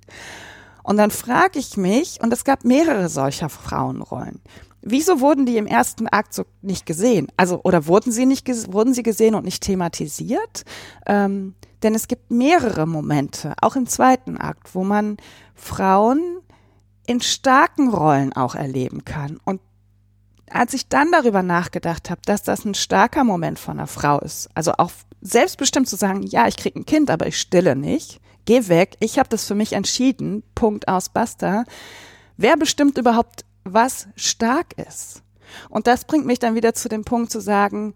Und 0.90 0.96
dann 0.96 1.12
frage 1.12 1.60
ich 1.60 1.76
mich, 1.76 2.20
und 2.20 2.32
es 2.32 2.42
gab 2.42 2.64
mehrere 2.64 3.08
solcher 3.08 3.48
Frauenrollen. 3.48 4.40
Wieso 4.82 5.20
wurden 5.20 5.46
die 5.46 5.56
im 5.56 5.68
ersten 5.68 6.08
Akt 6.08 6.34
so 6.34 6.42
nicht 6.62 6.84
gesehen? 6.84 7.28
Also, 7.36 7.60
oder 7.62 7.86
wurden 7.86 8.10
sie 8.10 8.26
nicht, 8.26 8.48
wurden 8.72 8.92
sie 8.92 9.04
gesehen 9.04 9.36
und 9.36 9.44
nicht 9.44 9.62
thematisiert? 9.62 10.64
Ähm, 11.06 11.54
denn 11.84 11.94
es 11.94 12.08
gibt 12.08 12.32
mehrere 12.32 12.86
Momente, 12.86 13.54
auch 13.60 13.76
im 13.76 13.86
zweiten 13.86 14.36
Akt, 14.36 14.74
wo 14.74 14.82
man 14.82 15.18
Frauen 15.54 16.40
in 17.06 17.20
starken 17.20 17.90
Rollen 17.90 18.32
auch 18.32 18.56
erleben 18.56 19.04
kann. 19.04 19.38
Und 19.44 19.60
als 20.50 20.74
ich 20.74 20.88
dann 20.88 21.12
darüber 21.12 21.44
nachgedacht 21.44 22.10
habe, 22.10 22.22
dass 22.26 22.42
das 22.42 22.64
ein 22.64 22.74
starker 22.74 23.22
Moment 23.22 23.60
von 23.60 23.78
einer 23.78 23.86
Frau 23.86 24.18
ist, 24.18 24.48
also 24.54 24.72
auch 24.76 24.90
selbstbestimmt 25.20 25.88
zu 25.88 25.94
sagen, 25.94 26.24
ja, 26.24 26.48
ich 26.48 26.56
kriege 26.56 26.80
ein 26.80 26.84
Kind, 26.84 27.12
aber 27.12 27.28
ich 27.28 27.38
stille 27.38 27.76
nicht, 27.76 28.20
geh 28.44 28.68
weg, 28.68 28.96
ich 29.00 29.18
habe 29.18 29.28
das 29.28 29.46
für 29.46 29.54
mich 29.54 29.72
entschieden, 29.72 30.42
Punkt 30.54 30.88
aus, 30.88 31.08
basta. 31.08 31.64
Wer 32.36 32.56
bestimmt 32.56 32.98
überhaupt, 32.98 33.44
was 33.64 34.08
stark 34.16 34.74
ist? 34.78 35.22
Und 35.68 35.86
das 35.86 36.04
bringt 36.04 36.26
mich 36.26 36.38
dann 36.38 36.54
wieder 36.54 36.74
zu 36.74 36.88
dem 36.88 37.04
Punkt 37.04 37.30
zu 37.30 37.40
sagen, 37.40 37.94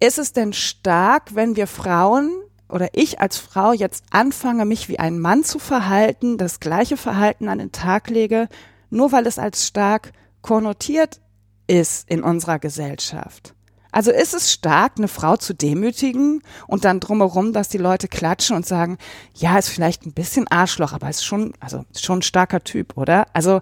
ist 0.00 0.18
es 0.18 0.32
denn 0.32 0.52
stark, 0.52 1.34
wenn 1.34 1.56
wir 1.56 1.66
Frauen 1.66 2.30
oder 2.68 2.88
ich 2.92 3.20
als 3.20 3.38
Frau 3.38 3.72
jetzt 3.72 4.04
anfange, 4.10 4.64
mich 4.64 4.88
wie 4.88 4.98
ein 4.98 5.18
Mann 5.18 5.42
zu 5.44 5.58
verhalten, 5.58 6.38
das 6.38 6.60
gleiche 6.60 6.96
Verhalten 6.96 7.48
an 7.48 7.58
den 7.58 7.72
Tag 7.72 8.10
lege, 8.10 8.48
nur 8.90 9.12
weil 9.12 9.26
es 9.26 9.38
als 9.38 9.66
stark 9.66 10.12
konnotiert 10.42 11.20
ist 11.66 12.08
in 12.08 12.22
unserer 12.22 12.58
Gesellschaft? 12.58 13.54
Also 13.90 14.10
ist 14.10 14.34
es 14.34 14.52
stark, 14.52 14.92
eine 14.98 15.08
Frau 15.08 15.36
zu 15.36 15.54
demütigen 15.54 16.42
und 16.66 16.84
dann 16.84 17.00
drumherum, 17.00 17.52
dass 17.52 17.68
die 17.68 17.78
Leute 17.78 18.06
klatschen 18.06 18.56
und 18.56 18.66
sagen, 18.66 18.98
ja, 19.34 19.58
ist 19.58 19.68
vielleicht 19.68 20.04
ein 20.04 20.12
bisschen 20.12 20.46
Arschloch, 20.48 20.92
aber 20.92 21.08
ist 21.08 21.24
schon, 21.24 21.54
also 21.60 21.84
ist 21.92 22.04
schon 22.04 22.18
ein 22.18 22.22
starker 22.22 22.62
Typ, 22.62 22.96
oder? 22.96 23.26
Also 23.32 23.60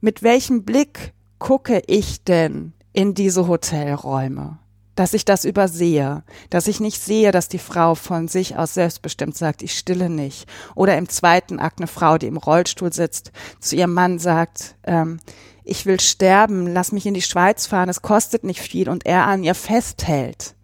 mit 0.00 0.22
welchem 0.22 0.64
Blick 0.64 1.12
gucke 1.38 1.82
ich 1.86 2.24
denn 2.24 2.72
in 2.92 3.14
diese 3.14 3.46
Hotelräume? 3.46 4.58
Dass 4.94 5.14
ich 5.14 5.24
das 5.24 5.46
übersehe, 5.46 6.22
dass 6.50 6.66
ich 6.66 6.78
nicht 6.78 7.00
sehe, 7.00 7.32
dass 7.32 7.48
die 7.48 7.58
Frau 7.58 7.94
von 7.94 8.28
sich 8.28 8.58
aus 8.58 8.74
selbstbestimmt 8.74 9.36
sagt, 9.36 9.62
ich 9.62 9.78
stille 9.78 10.10
nicht. 10.10 10.46
Oder 10.74 10.98
im 10.98 11.08
zweiten 11.08 11.58
Akt 11.58 11.78
eine 11.78 11.86
Frau, 11.86 12.18
die 12.18 12.26
im 12.26 12.36
Rollstuhl 12.36 12.92
sitzt, 12.92 13.32
zu 13.58 13.74
ihrem 13.74 13.94
Mann 13.94 14.18
sagt, 14.18 14.76
ähm, 14.84 15.18
ich 15.64 15.86
will 15.86 16.00
sterben, 16.00 16.72
lass 16.72 16.92
mich 16.92 17.06
in 17.06 17.14
die 17.14 17.22
Schweiz 17.22 17.66
fahren, 17.66 17.88
es 17.88 18.02
kostet 18.02 18.44
nicht 18.44 18.60
viel 18.60 18.88
und 18.88 19.06
er 19.06 19.26
an 19.26 19.44
ihr 19.44 19.54
festhält. 19.54 20.54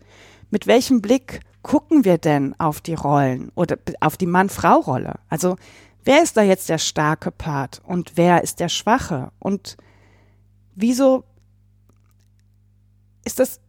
Mit 0.50 0.66
welchem 0.66 1.00
Blick 1.00 1.40
gucken 1.62 2.04
wir 2.04 2.18
denn 2.18 2.54
auf 2.58 2.80
die 2.80 2.94
Rollen 2.94 3.52
oder 3.54 3.78
auf 4.00 4.16
die 4.16 4.26
Mann-Frau-Rolle? 4.26 5.20
Also 5.28 5.56
wer 6.04 6.22
ist 6.22 6.36
da 6.36 6.42
jetzt 6.42 6.68
der 6.68 6.78
starke 6.78 7.30
Part 7.30 7.80
und 7.84 8.12
wer 8.16 8.42
ist 8.42 8.60
der 8.60 8.68
schwache? 8.68 9.30
Und 9.38 9.76
wieso 10.74 11.24
ist 13.24 13.38
das 13.38 13.60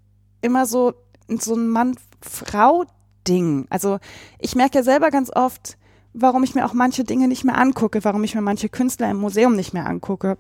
immer 0.42 0.66
so, 0.66 0.94
so 1.28 1.56
ein 1.56 1.68
Mann-Frau-Ding? 1.68 3.68
Also 3.70 4.00
ich 4.40 4.56
merke 4.56 4.80
ja 4.80 4.84
selber 4.84 5.12
ganz 5.12 5.30
oft, 5.36 5.78
warum 6.14 6.44
ich 6.44 6.56
mir 6.56 6.66
auch 6.66 6.74
manche 6.74 7.04
Dinge 7.04 7.28
nicht 7.28 7.44
mehr 7.44 7.58
angucke, 7.58 8.04
warum 8.04 8.24
ich 8.24 8.34
mir 8.34 8.42
manche 8.42 8.70
Künstler 8.70 9.12
im 9.12 9.18
Museum 9.18 9.56
nicht 9.56 9.74
mehr 9.74 9.86
angucke 9.86 10.38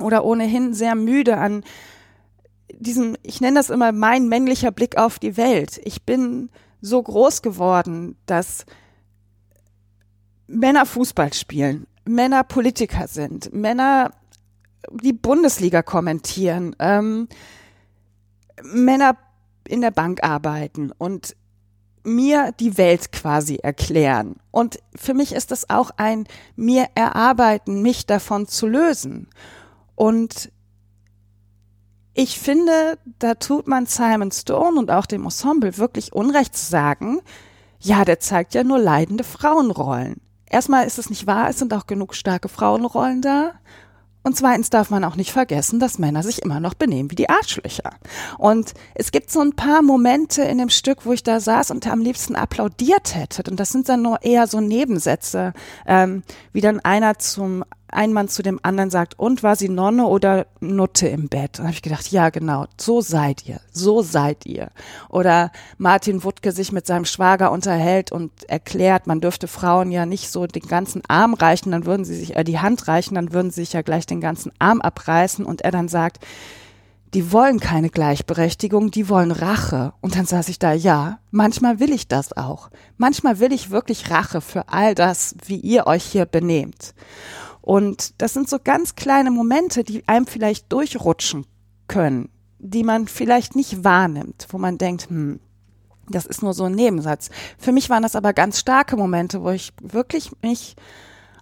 oder 0.00 0.24
ohnehin 0.24 0.74
sehr 0.74 0.94
müde 0.94 1.38
an 1.38 1.64
diesem, 2.72 3.16
ich 3.22 3.40
nenne 3.40 3.58
das 3.58 3.70
immer 3.70 3.92
mein 3.92 4.28
männlicher 4.28 4.70
Blick 4.70 4.96
auf 4.96 5.18
die 5.18 5.36
Welt. 5.36 5.80
Ich 5.84 6.04
bin 6.04 6.50
so 6.80 7.02
groß 7.02 7.42
geworden, 7.42 8.16
dass 8.26 8.64
Männer 10.46 10.86
Fußball 10.86 11.32
spielen, 11.32 11.86
Männer 12.04 12.42
Politiker 12.44 13.06
sind, 13.06 13.52
Männer 13.52 14.12
die 14.90 15.12
Bundesliga 15.12 15.82
kommentieren, 15.82 16.74
ähm, 16.78 17.28
Männer 18.62 19.16
in 19.68 19.80
der 19.80 19.90
Bank 19.90 20.22
arbeiten 20.22 20.90
und 20.96 21.36
mir 22.02 22.52
die 22.58 22.78
Welt 22.78 23.12
quasi 23.12 23.56
erklären. 23.56 24.36
Und 24.50 24.78
für 24.96 25.14
mich 25.14 25.32
ist 25.32 25.52
es 25.52 25.68
auch 25.68 25.90
ein 25.96 26.26
mir 26.56 26.88
erarbeiten, 26.94 27.82
mich 27.82 28.06
davon 28.06 28.46
zu 28.46 28.66
lösen. 28.66 29.28
Und 30.00 30.50
ich 32.14 32.38
finde, 32.38 32.96
da 33.18 33.34
tut 33.34 33.68
man 33.68 33.84
Simon 33.84 34.32
Stone 34.32 34.78
und 34.78 34.90
auch 34.90 35.04
dem 35.04 35.24
Ensemble 35.24 35.76
wirklich 35.76 36.14
Unrecht 36.14 36.56
zu 36.56 36.64
sagen, 36.64 37.20
ja, 37.80 38.06
der 38.06 38.18
zeigt 38.18 38.54
ja 38.54 38.64
nur 38.64 38.78
leidende 38.78 39.24
Frauenrollen. 39.24 40.22
Erstmal 40.46 40.86
ist 40.86 40.98
es 40.98 41.10
nicht 41.10 41.26
wahr, 41.26 41.50
es 41.50 41.58
sind 41.58 41.74
auch 41.74 41.86
genug 41.86 42.14
starke 42.14 42.48
Frauenrollen 42.48 43.20
da. 43.20 43.52
Und 44.22 44.38
zweitens 44.38 44.70
darf 44.70 44.88
man 44.88 45.04
auch 45.04 45.16
nicht 45.16 45.32
vergessen, 45.32 45.80
dass 45.80 45.98
Männer 45.98 46.22
sich 46.22 46.40
immer 46.40 46.60
noch 46.60 46.74
benehmen 46.74 47.10
wie 47.10 47.16
die 47.16 47.28
Arschlöcher. 47.28 47.92
Und 48.38 48.72
es 48.94 49.12
gibt 49.12 49.30
so 49.30 49.40
ein 49.40 49.54
paar 49.54 49.82
Momente 49.82 50.42
in 50.42 50.56
dem 50.56 50.70
Stück, 50.70 51.04
wo 51.04 51.12
ich 51.12 51.22
da 51.22 51.40
saß 51.40 51.70
und 51.70 51.86
am 51.86 52.00
liebsten 52.00 52.36
applaudiert 52.36 53.14
hätte. 53.14 53.50
Und 53.50 53.60
das 53.60 53.68
sind 53.68 53.90
dann 53.90 54.00
nur 54.00 54.22
eher 54.22 54.46
so 54.46 54.60
Nebensätze, 54.60 55.52
ähm, 55.86 56.22
wie 56.54 56.62
dann 56.62 56.80
einer 56.80 57.18
zum 57.18 57.64
ein 57.92 58.12
Mann 58.12 58.28
zu 58.28 58.42
dem 58.42 58.60
anderen 58.62 58.90
sagt, 58.90 59.18
und 59.18 59.42
war 59.42 59.56
sie 59.56 59.68
Nonne 59.68 60.06
oder 60.06 60.46
Nutte 60.60 61.08
im 61.08 61.28
Bett? 61.28 61.58
Und 61.58 61.66
habe 61.66 61.74
ich 61.74 61.82
gedacht, 61.82 62.10
ja 62.10 62.30
genau, 62.30 62.66
so 62.78 63.00
seid 63.00 63.46
ihr, 63.46 63.60
so 63.72 64.02
seid 64.02 64.46
ihr. 64.46 64.70
Oder 65.08 65.52
Martin 65.78 66.24
Wuttke 66.24 66.52
sich 66.52 66.72
mit 66.72 66.86
seinem 66.86 67.04
Schwager 67.04 67.52
unterhält 67.52 68.12
und 68.12 68.30
erklärt, 68.48 69.06
man 69.06 69.20
dürfte 69.20 69.48
Frauen 69.48 69.90
ja 69.90 70.06
nicht 70.06 70.30
so 70.30 70.46
den 70.46 70.66
ganzen 70.66 71.02
Arm 71.08 71.34
reichen, 71.34 71.72
dann 71.72 71.86
würden 71.86 72.04
sie 72.04 72.16
sich 72.16 72.36
äh, 72.36 72.44
die 72.44 72.58
Hand 72.58 72.88
reichen, 72.88 73.14
dann 73.14 73.32
würden 73.32 73.50
sie 73.50 73.62
sich 73.62 73.72
ja 73.72 73.82
gleich 73.82 74.06
den 74.06 74.20
ganzen 74.20 74.52
Arm 74.58 74.80
abreißen 74.80 75.44
und 75.44 75.62
er 75.62 75.70
dann 75.70 75.88
sagt, 75.88 76.18
die 77.14 77.32
wollen 77.32 77.58
keine 77.58 77.90
Gleichberechtigung, 77.90 78.90
die 78.90 79.08
wollen 79.08 79.32
Rache. 79.32 79.92
Und 80.00 80.16
dann 80.16 80.26
saß 80.26 80.48
ich 80.48 80.58
da, 80.58 80.72
ja, 80.72 81.18
manchmal 81.30 81.80
will 81.80 81.92
ich 81.92 82.06
das 82.06 82.36
auch. 82.36 82.70
Manchmal 82.98 83.40
will 83.40 83.52
ich 83.52 83.70
wirklich 83.70 84.10
Rache 84.10 84.40
für 84.40 84.68
all 84.68 84.94
das, 84.94 85.34
wie 85.44 85.56
ihr 85.56 85.86
euch 85.86 86.04
hier 86.04 86.24
benehmt. 86.24 86.94
Und 87.70 88.20
das 88.20 88.34
sind 88.34 88.48
so 88.48 88.58
ganz 88.58 88.96
kleine 88.96 89.30
Momente, 89.30 89.84
die 89.84 90.02
einem 90.08 90.26
vielleicht 90.26 90.72
durchrutschen 90.72 91.46
können, 91.86 92.28
die 92.58 92.82
man 92.82 93.06
vielleicht 93.06 93.54
nicht 93.54 93.84
wahrnimmt, 93.84 94.48
wo 94.50 94.58
man 94.58 94.76
denkt, 94.76 95.08
hm, 95.08 95.38
das 96.08 96.26
ist 96.26 96.42
nur 96.42 96.52
so 96.52 96.64
ein 96.64 96.74
Nebensatz. 96.74 97.30
Für 97.58 97.70
mich 97.70 97.88
waren 97.88 98.02
das 98.02 98.16
aber 98.16 98.32
ganz 98.32 98.58
starke 98.58 98.96
Momente, 98.96 99.44
wo 99.44 99.50
ich 99.50 99.72
wirklich 99.80 100.32
mich 100.42 100.74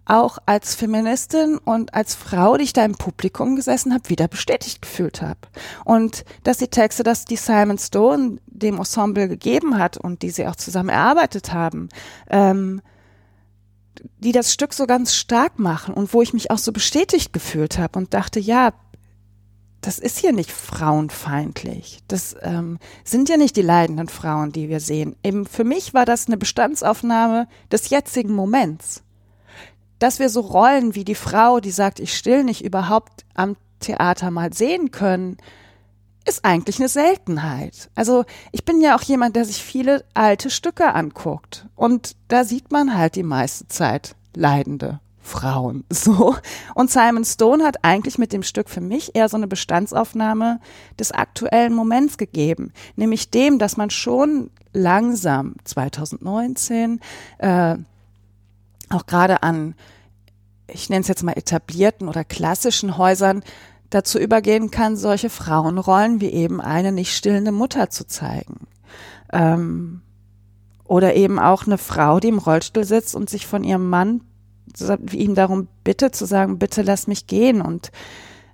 auch 0.05 0.37
als 0.45 0.75
Feministin 0.75 1.57
und 1.57 1.95
als 1.95 2.15
Frau, 2.15 2.59
die 2.59 2.65
ich 2.65 2.75
da 2.75 2.85
im 2.85 2.97
Publikum 2.97 3.57
gesessen 3.57 3.95
habe, 3.95 4.11
wieder 4.11 4.29
bestätigt 4.29 4.83
gefühlt 4.83 5.23
habe. 5.23 5.41
Und 5.87 6.27
dass 6.45 6.59
die 6.59 6.69
Texte, 6.69 7.05
dass 7.05 7.25
die 7.25 7.37
Simon 7.37 7.79
Stone 7.79 8.37
dem 8.45 8.77
Ensemble 8.77 9.29
gegeben 9.29 9.79
hat 9.79 9.97
und 9.97 10.21
die 10.21 10.29
sie 10.29 10.47
auch 10.47 10.57
zusammen 10.57 10.91
erarbeitet 10.91 11.55
haben, 11.55 11.89
ähm, 12.29 12.83
die 14.19 14.33
das 14.33 14.53
Stück 14.53 14.75
so 14.75 14.87
ganz 14.87 15.15
stark 15.15 15.59
machen 15.59 15.95
und 15.95 16.13
wo 16.13 16.23
ich 16.23 16.33
mich 16.33 16.51
auch 16.51 16.59
so 16.59 16.73
bestätigt 16.73 17.33
gefühlt 17.33 17.79
habe 17.79 17.99
und 17.99 18.15
dachte, 18.15 18.41
ja, 18.41 18.73
das 19.81 19.99
ist 19.99 20.19
hier 20.19 20.33
nicht 20.33 20.51
frauenfeindlich. 20.51 22.01
Das 22.09 22.37
ähm, 22.43 22.79
sind 23.05 23.29
ja 23.29 23.37
nicht 23.37 23.57
die 23.57 23.63
leidenden 23.63 24.09
Frauen, 24.09 24.51
die 24.51 24.69
wir 24.69 24.81
sehen. 24.81 25.15
Eben 25.23 25.47
für 25.47 25.65
mich 25.65 25.95
war 25.95 26.05
das 26.05 26.27
eine 26.27 26.37
Bestandsaufnahme 26.37 27.47
des 27.71 27.91
jetzigen 27.91 28.35
Moments. 28.35 29.03
Dass 29.99 30.19
wir 30.19 30.31
so 30.31 30.41
Rollen 30.41 30.95
wie 30.95 31.05
die 31.05 31.15
Frau, 31.15 31.61
die 31.61 31.71
sagt, 31.71 32.01
ich 32.01 32.17
still 32.17 32.45
nicht, 32.45 32.65
überhaupt 32.65 33.25
am 33.35 33.57
Theater 33.81 34.31
mal 34.31 34.53
sehen 34.53 34.91
können, 34.91 35.37
ist 36.29 36.45
eigentlich 36.45 36.79
eine 36.79 36.89
Seltenheit. 36.89 37.91
Also 37.95 38.25
ich 38.53 38.65
bin 38.65 38.81
ja 38.81 38.97
auch 38.97 39.03
jemand, 39.03 39.37
der 39.37 39.45
sich 39.45 39.63
viele 39.63 40.05
alte 40.15 40.51
Stücke 40.51 40.95
anguckt. 40.95 41.67
Und 41.75 42.17
da 42.29 42.45
sieht 42.45 42.71
man 42.71 42.97
halt 42.97 43.17
die 43.17 43.23
meiste 43.23 43.67
Zeit 43.69 44.15
leidende 44.35 45.01
Frauen. 45.21 45.85
So. 45.93 46.37
Und 46.75 46.91
Simon 46.91 47.25
Stone 47.25 47.65
hat 47.65 47.85
eigentlich 47.85 48.19
mit 48.19 48.33
dem 48.33 48.43
Stück 48.43 48.69
für 48.69 48.81
mich 48.81 49.15
eher 49.15 49.29
so 49.29 49.37
eine 49.37 49.49
Bestandsaufnahme 49.49 50.61
des 50.99 51.13
aktuellen 51.13 51.75
Moments 51.75 52.19
gegeben. 52.19 52.73
Nämlich 52.97 53.31
dem, 53.31 53.59
dass 53.59 53.77
man 53.77 53.91
schon 53.91 54.51
langsam 54.73 55.57
2019 55.65 57.01
äh, 57.39 57.77
auch 58.91 59.07
gerade 59.07 59.43
an 59.43 59.75
ich 60.71 60.91
nenne 60.91 61.01
es 61.01 61.09
jetzt 61.09 61.23
mal 61.23 61.33
etablierten 61.33 62.09
oder 62.09 62.25
klassischen 62.25 62.99
Häusern 62.99 63.43
dazu 63.91 64.19
übergehen 64.19 64.71
kann, 64.71 64.97
solche 64.97 65.31
Frauenrollen 65.31 66.21
wie 66.21 66.31
eben 66.31 66.61
eine 66.61 66.93
nicht 66.93 67.17
stillende 67.17 67.53
Mutter 67.53 67.91
zu 67.91 68.07
zeigen. 68.07 68.67
Ähm, 69.33 70.03
oder 70.85 71.15
eben 71.15 71.39
auch 71.39 71.67
eine 71.67 71.79
Frau, 71.79 72.19
die 72.19 72.29
im 72.29 72.39
Rollstuhl 72.39 72.85
sitzt 72.85 73.15
und 73.15 73.29
sich 73.29 73.47
von 73.47 73.65
ihrem 73.65 73.89
Mann 73.89 74.23
ihm 75.13 75.35
darum 75.35 75.69
bittet 75.85 76.15
zu 76.15 76.27
sagen, 76.27 76.59
bitte 76.59 76.83
lass 76.83 77.07
mich 77.07 77.27
gehen 77.27 77.61
und 77.61 77.91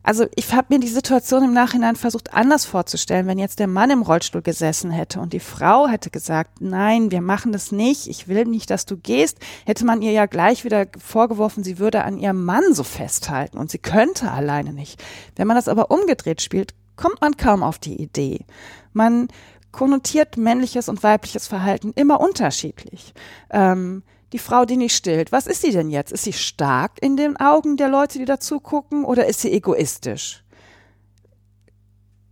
also 0.05 0.27
ich 0.37 0.53
habe 0.53 0.75
mir 0.75 0.81
die 0.81 0.88
Situation 0.88 1.43
im 1.43 1.55
Nachhinein 1.55 1.97
versucht 1.97 2.35
anders 2.35 2.67
vorzustellen, 2.67 3.27
wenn 3.27 3.38
jetzt 3.38 3.59
der 3.59 3.67
Mann 3.67 3.90
im 3.90 4.03
Rollstuhl 4.03 4.43
gesessen 4.43 4.90
hätte 4.90 5.19
und 5.19 5.33
die 5.33 5.40
Frau 5.40 5.88
hätte 5.88 6.11
gesagt, 6.11 6.61
nein, 6.61 7.11
wir 7.11 7.23
machen 7.23 7.53
das 7.53 7.73
nicht, 7.73 8.07
ich 8.07 8.29
will 8.29 8.45
nicht, 8.45 8.69
dass 8.69 8.85
du 8.85 8.99
gehst, 8.99 9.38
hätte 9.64 9.87
man 9.87 10.03
ihr 10.03 10.12
ja 10.12 10.27
gleich 10.27 10.62
wieder 10.64 10.87
vorgeworfen, 10.99 11.64
sie 11.64 11.79
würde 11.79 12.05
an 12.05 12.19
ihrem 12.19 12.45
Mann 12.45 12.75
so 12.75 12.85
festhalten 12.85 13.57
und 13.57 13.71
sie 13.71 13.79
könnte 13.79 14.31
alleine 14.31 14.75
nicht. 14.75 15.03
Wenn 15.37 15.47
man 15.47 15.57
das 15.57 15.69
aber 15.69 15.90
umgedreht 15.90 16.43
spielt, 16.43 16.75
kommt 16.97 17.23
man 17.23 17.38
kaum 17.38 17.62
auf 17.62 17.79
die 17.79 18.01
Idee. 18.01 18.45
Man 18.93 19.29
konnotiert 19.73 20.37
männliches 20.37 20.90
und 20.90 21.03
weibliches 21.03 21.49
Verhalten 21.49 21.93
immer 21.97 22.21
unterschiedlich. 22.21 23.14
Ähm, 23.51 24.03
die 24.35 24.40
Frau, 24.40 24.64
die 24.64 24.77
nicht 24.77 24.97
stillt, 24.97 25.31
was 25.31 25.47
ist 25.47 25.62
sie 25.62 25.70
denn 25.70 25.90
jetzt? 25.90 26.11
Ist 26.11 26.25
sie 26.25 26.33
stark 26.33 27.01
in 27.01 27.16
den 27.16 27.37
Augen 27.37 27.77
der 27.77 27.88
Leute, 27.88 28.18
die 28.18 28.25
dazu 28.25 28.59
gucken, 28.59 29.05
oder 29.05 29.27
ist 29.27 29.40
sie 29.40 29.53
egoistisch? 29.53 30.42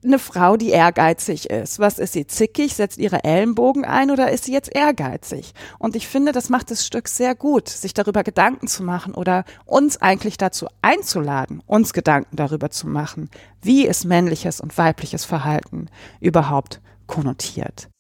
Eine 0.05 0.19
Frau, 0.19 0.57
die 0.57 0.71
ehrgeizig 0.71 1.49
ist. 1.49 1.79
Was 1.79 2.01
ist 2.01 2.15
sie? 2.15 2.27
Zickig, 2.27 2.75
setzt 2.75 2.99
ihre 2.99 3.23
Ellenbogen 3.23 3.85
ein 3.85 4.11
oder 4.11 4.33
ist 4.33 4.47
sie 4.47 4.53
jetzt 4.53 4.75
ehrgeizig? 4.75 5.55
Und 5.79 5.95
ich 5.95 6.09
finde, 6.09 6.33
das 6.33 6.49
macht 6.49 6.73
das 6.73 6.85
Stück 6.85 7.07
sehr 7.07 7.37
gut, 7.37 7.69
sich 7.69 7.95
darüber 7.95 8.25
Gedanken 8.25 8.67
zu 8.67 8.83
machen 8.83 9.15
oder 9.15 9.45
uns 9.65 10.03
eigentlich 10.03 10.37
dazu 10.37 10.67
einzuladen, 10.83 11.63
uns 11.67 11.93
Gedanken 11.93 12.35
darüber 12.35 12.71
zu 12.71 12.89
machen, 12.89 13.31
wie 13.61 13.87
ist 13.87 14.05
männliches 14.07 14.61
und 14.61 14.77
weibliches 14.77 15.25
Verhalten 15.25 15.87
überhaupt 16.19 16.81
konnotiert 17.07 17.92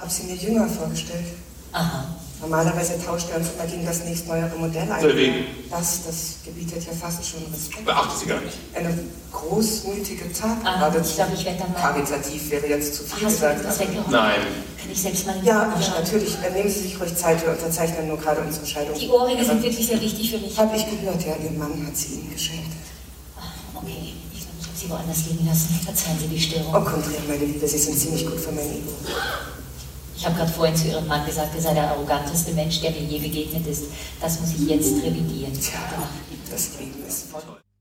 habe 0.00 0.10
sie 0.10 0.24
mir 0.24 0.34
jünger 0.34 0.66
vorgestellt. 0.68 1.26
Aha. 1.72 2.04
Normalerweise 2.40 2.94
tauscht 3.04 3.28
er 3.30 3.36
uns 3.38 3.48
immer 3.50 3.66
gegen 3.70 3.84
das 3.84 4.02
nächstneuere 4.02 4.56
Modell 4.56 4.90
ein. 4.90 5.00
Für 5.00 5.14
wen? 5.14 5.44
Das, 5.70 6.04
das 6.06 6.16
gebietet 6.42 6.82
ja 6.86 6.92
fast 6.98 7.22
schon 7.28 7.40
Respekt. 7.52 7.84
Beachte 7.84 8.18
sie 8.18 8.26
gar 8.26 8.40
nicht. 8.40 8.56
Eine 8.74 8.98
großmütige 9.30 10.32
Tat. 10.32 10.56
Ah, 10.64 10.88
ich 10.88 11.14
glaube, 11.16 11.32
ich 11.34 11.44
werde 11.44 11.58
dann 11.58 11.72
mal- 11.72 11.80
Karitativ 11.80 12.50
wäre 12.50 12.66
jetzt 12.66 12.94
zu 12.94 13.02
viel 13.04 13.26
Hast 13.26 13.42
du 13.42 13.46
gesagt. 13.46 13.64
das? 13.66 13.78
Nein. 14.08 14.40
Kann 14.80 14.90
ich 14.90 15.02
selbst 15.02 15.26
mal 15.26 15.36
Ja, 15.44 15.68
Ohren 15.68 15.80
ja, 15.82 16.00
natürlich. 16.00 16.34
Äh, 16.42 16.50
Nehmen 16.52 16.70
Sie 16.70 16.80
sich 16.80 16.98
ruhig 16.98 17.14
Zeit. 17.14 17.42
Wir 17.44 17.52
unterzeichnen 17.52 18.08
nur 18.08 18.16
gerade 18.16 18.40
unsere 18.40 18.64
Scheidung. 18.64 18.98
Die 18.98 19.08
Ohrringe 19.08 19.44
sind 19.44 19.62
wirklich 19.62 19.86
sehr 19.86 20.00
wichtig 20.00 20.30
für 20.30 20.38
mich. 20.38 20.56
Habe 20.58 20.74
ich 20.74 20.86
gehört, 20.88 21.20
ja. 21.26 21.34
Ihr 21.44 21.50
Mann 21.58 21.86
hat 21.86 21.94
sie 21.96 22.14
Ihnen 22.14 22.32
geschenkt. 22.32 22.72
Ah, 23.36 23.42
Okay, 23.74 24.14
ich 24.32 24.40
glaube, 24.40 24.56
ich 24.60 24.66
habe 24.66 24.76
sie 24.78 24.88
woanders 24.88 25.18
liegen 25.28 25.46
lassen. 25.46 25.78
Verzeihen 25.84 26.18
Sie 26.18 26.26
die 26.28 26.40
Störung. 26.40 26.74
Oh, 26.74 26.80
konträr, 26.80 27.20
meine 27.28 27.44
Liebe. 27.44 27.68
Sie 27.68 27.76
sind 27.78 27.98
ziemlich 27.98 28.24
gut 28.24 28.40
für 28.40 28.50
mein 28.52 28.64
Ego. 28.64 28.92
Ich 30.20 30.26
habe 30.26 30.36
gerade 30.36 30.52
vorhin 30.52 30.76
zu 30.76 30.88
Ihrem 30.88 31.06
Mann 31.06 31.24
gesagt, 31.24 31.54
er 31.54 31.62
sei 31.62 31.72
der 31.72 31.90
arroganteste 31.90 32.52
Mensch, 32.52 32.82
der 32.82 32.90
mir 32.90 33.00
je 33.00 33.20
begegnet 33.20 33.66
ist. 33.66 33.84
Das 34.20 34.38
muss 34.38 34.52
ich 34.52 34.68
jetzt 34.68 35.02
revidieren. 35.02 35.54
Tja, 35.54 35.78
das 36.50 36.66
ist 37.08 37.30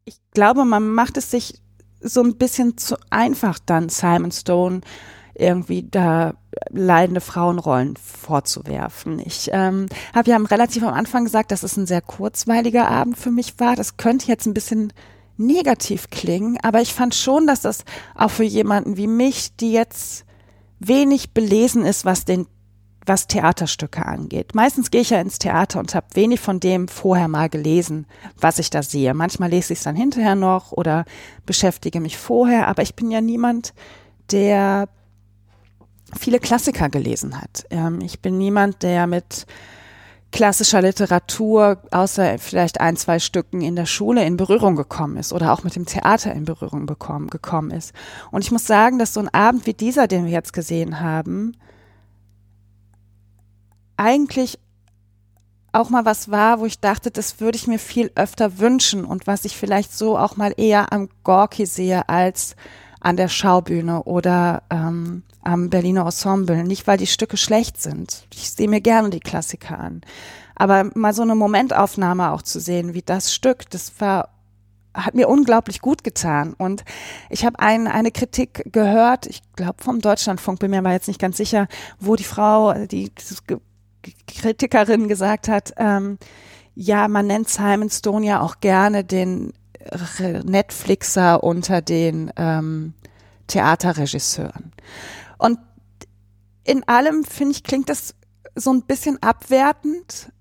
ich 0.06 0.16
glaube, 0.32 0.64
man 0.64 0.88
macht 0.88 1.18
es 1.18 1.32
sich 1.32 1.62
so 2.00 2.24
ein 2.24 2.38
bisschen 2.38 2.78
zu 2.78 2.96
einfach, 3.10 3.60
dann 3.60 3.90
Simon 3.90 4.32
Stone 4.32 4.80
irgendwie 5.36 5.84
da 5.84 6.34
leidende 6.70 7.20
Frauenrollen 7.20 7.98
vorzuwerfen. 7.98 9.20
Ich 9.20 9.50
ähm, 9.52 9.88
habe 10.16 10.32
ja 10.32 10.38
relativ 10.38 10.84
am 10.84 10.94
Anfang 10.94 11.26
gesagt, 11.26 11.52
dass 11.52 11.64
es 11.64 11.76
ein 11.76 11.88
sehr 11.88 12.02
kurzweiliger 12.02 12.88
Abend 12.88 13.18
für 13.18 13.32
mich 13.32 13.60
war. 13.60 13.76
Das 13.76 13.98
könnte 13.98 14.28
jetzt 14.28 14.46
ein 14.46 14.54
bisschen 14.54 14.94
negativ 15.36 16.10
klingen, 16.10 16.58
aber 16.64 16.80
ich 16.80 16.94
fand 16.94 17.16
schon, 17.16 17.48
dass 17.48 17.60
das 17.60 17.84
auch 18.16 18.32
für 18.32 18.46
jemanden 18.46 18.96
wie 18.96 19.08
mich, 19.08 19.58
die 19.58 19.74
jetzt 19.74 20.24
wenig 20.80 21.32
belesen 21.34 21.86
ist, 21.86 22.06
was 22.06 22.26
den 22.26 22.48
was 23.06 23.28
Theaterstücke 23.28 24.06
angeht. 24.06 24.54
Meistens 24.54 24.92
gehe 24.92 25.02
ich 25.02 25.10
ja 25.10 25.20
ins 25.20 25.40
Theater 25.40 25.80
und 25.80 25.96
habe 25.96 26.08
wenig 26.14 26.40
von 26.40 26.60
dem 26.60 26.88
vorher 26.88 27.28
mal 27.28 27.50
gelesen, 27.50 28.06
was 28.38 28.60
ich 28.60 28.70
da 28.70 28.84
sehe. 28.84 29.14
Manchmal 29.14 29.50
lese 29.50 29.74
ich 29.74 29.80
es 29.80 29.84
dann 29.84 29.96
hinterher 29.96 30.36
noch 30.36 30.72
oder 30.72 31.06
beschäftige 31.46 32.02
mich 32.02 32.18
vorher, 32.18 32.68
aber 32.68 32.84
ich 32.84 32.96
bin 32.96 33.10
ja 33.10 33.20
niemand, 33.20 33.74
der 34.32 34.90
viele 36.18 36.40
Klassiker 36.40 36.90
gelesen 36.90 37.42
hat. 37.42 37.66
Ähm, 37.72 38.00
ich 38.02 38.22
bin 38.22 38.38
niemand, 38.38 38.84
der 38.84 39.08
mit 39.08 39.48
klassischer 40.32 40.82
Literatur, 40.82 41.82
außer 41.92 42.38
vielleicht 42.38 42.80
ein, 42.80 42.98
zwei 42.98 43.20
Stücken 43.20 43.62
in 43.62 43.76
der 43.76 43.86
Schule 43.86 44.24
in 44.24 44.38
Berührung 44.38 44.76
gekommen 44.76 45.18
ist 45.18 45.34
oder 45.34 45.52
auch 45.54 45.64
mit 45.64 45.76
dem 45.76 45.86
Theater 45.86 46.34
in 46.34 46.46
Berührung 46.46 46.86
bekommen, 46.86 47.28
gekommen 47.28 47.72
ist. 47.72 47.94
Und 48.32 48.44
ich 48.44 48.52
muss 48.52 48.68
sagen, 48.68 49.00
dass 49.00 49.14
so 49.14 49.20
ein 49.20 49.34
Abend 49.34 49.66
wie 49.66 49.74
dieser, 49.74 50.08
den 50.08 50.26
wir 50.26 50.32
jetzt 50.32 50.54
gesehen 50.54 51.00
haben, 51.00 51.54
eigentlich 53.98 54.60
auch 55.72 55.90
mal 55.90 56.06
was 56.06 56.32
war, 56.32 56.60
wo 56.60 56.66
ich 56.66 56.80
dachte, 56.80 57.12
das 57.12 57.40
würde 57.40 57.58
ich 57.58 57.68
mir 57.68 57.80
viel 57.80 58.12
öfter 58.16 58.60
wünschen 58.60 59.06
und 59.06 59.28
was 59.28 59.46
ich 59.46 59.58
vielleicht 59.58 59.96
so 59.96 60.18
auch 60.18 60.38
mal 60.38 60.54
eher 60.58 60.92
am 60.94 61.10
Gorki 61.24 61.66
sehe 61.66 62.08
als 62.10 62.56
an 63.02 63.18
der 63.18 63.28
Schaubühne 63.28 64.04
oder 64.04 64.64
ähm, 64.70 65.24
am 65.42 65.70
Berliner 65.70 66.06
Ensemble. 66.06 66.64
Nicht, 66.64 66.88
weil 66.88 66.98
die 66.98 67.08
Stücke 67.08 67.38
schlecht 67.38 67.82
sind. 67.82 68.26
Ich 68.34 68.52
sehe 68.52 68.68
mir 68.68 68.82
gerne 68.82 69.10
die 69.10 69.20
Klassiker 69.20 69.80
an. 69.80 70.02
Aber 70.56 70.90
mal 70.94 71.14
so 71.14 71.22
eine 71.22 71.36
Momentaufnahme 71.36 72.32
auch 72.32 72.42
zu 72.42 72.60
sehen, 72.60 72.94
wie 72.94 73.02
das 73.02 73.34
Stück, 73.34 73.70
das 73.70 73.94
war 74.00 74.30
hat 74.94 75.14
mir 75.14 75.30
unglaublich 75.30 75.82
gut 75.82 76.04
getan. 76.04 76.54
Und 76.58 76.84
ich 77.30 77.46
habe 77.46 77.60
ein, 77.60 77.88
eine 77.88 78.12
Kritik 78.12 78.64
gehört, 78.72 79.28
ich 79.28 79.42
glaube 79.56 79.84
vom 79.84 80.02
Deutschlandfunk, 80.02 80.60
bin 80.60 80.72
mir 80.72 80.80
aber 80.80 80.92
jetzt 80.92 81.08
nicht 81.08 81.22
ganz 81.22 81.38
sicher, 81.38 81.68
wo 82.00 82.16
die 82.16 82.24
Frau, 82.24 82.74
die, 82.74 83.12
die 83.12 84.14
Kritikerin 84.28 85.08
gesagt 85.08 85.48
hat, 85.48 85.74
ähm, 85.78 86.18
ja, 86.76 87.08
man 87.08 87.28
nennt 87.28 87.50
Simon 87.50 87.90
Stone 87.90 88.26
ja 88.26 88.42
auch 88.42 88.60
gerne 88.62 89.04
den 89.04 89.54
Netflixer 90.44 91.44
unter 91.44 91.82
den 91.82 92.32
ähm, 92.36 92.94
Theaterregisseuren. 93.48 94.72
Und 95.40 95.58
in 96.64 96.88
allem, 96.88 97.24
finde 97.24 97.54
ich, 97.54 97.64
klingt 97.64 97.90
das 97.90 98.14
so 98.54 98.72
ein 98.72 98.84
bisschen 98.84 99.22
abwertend 99.24 100.32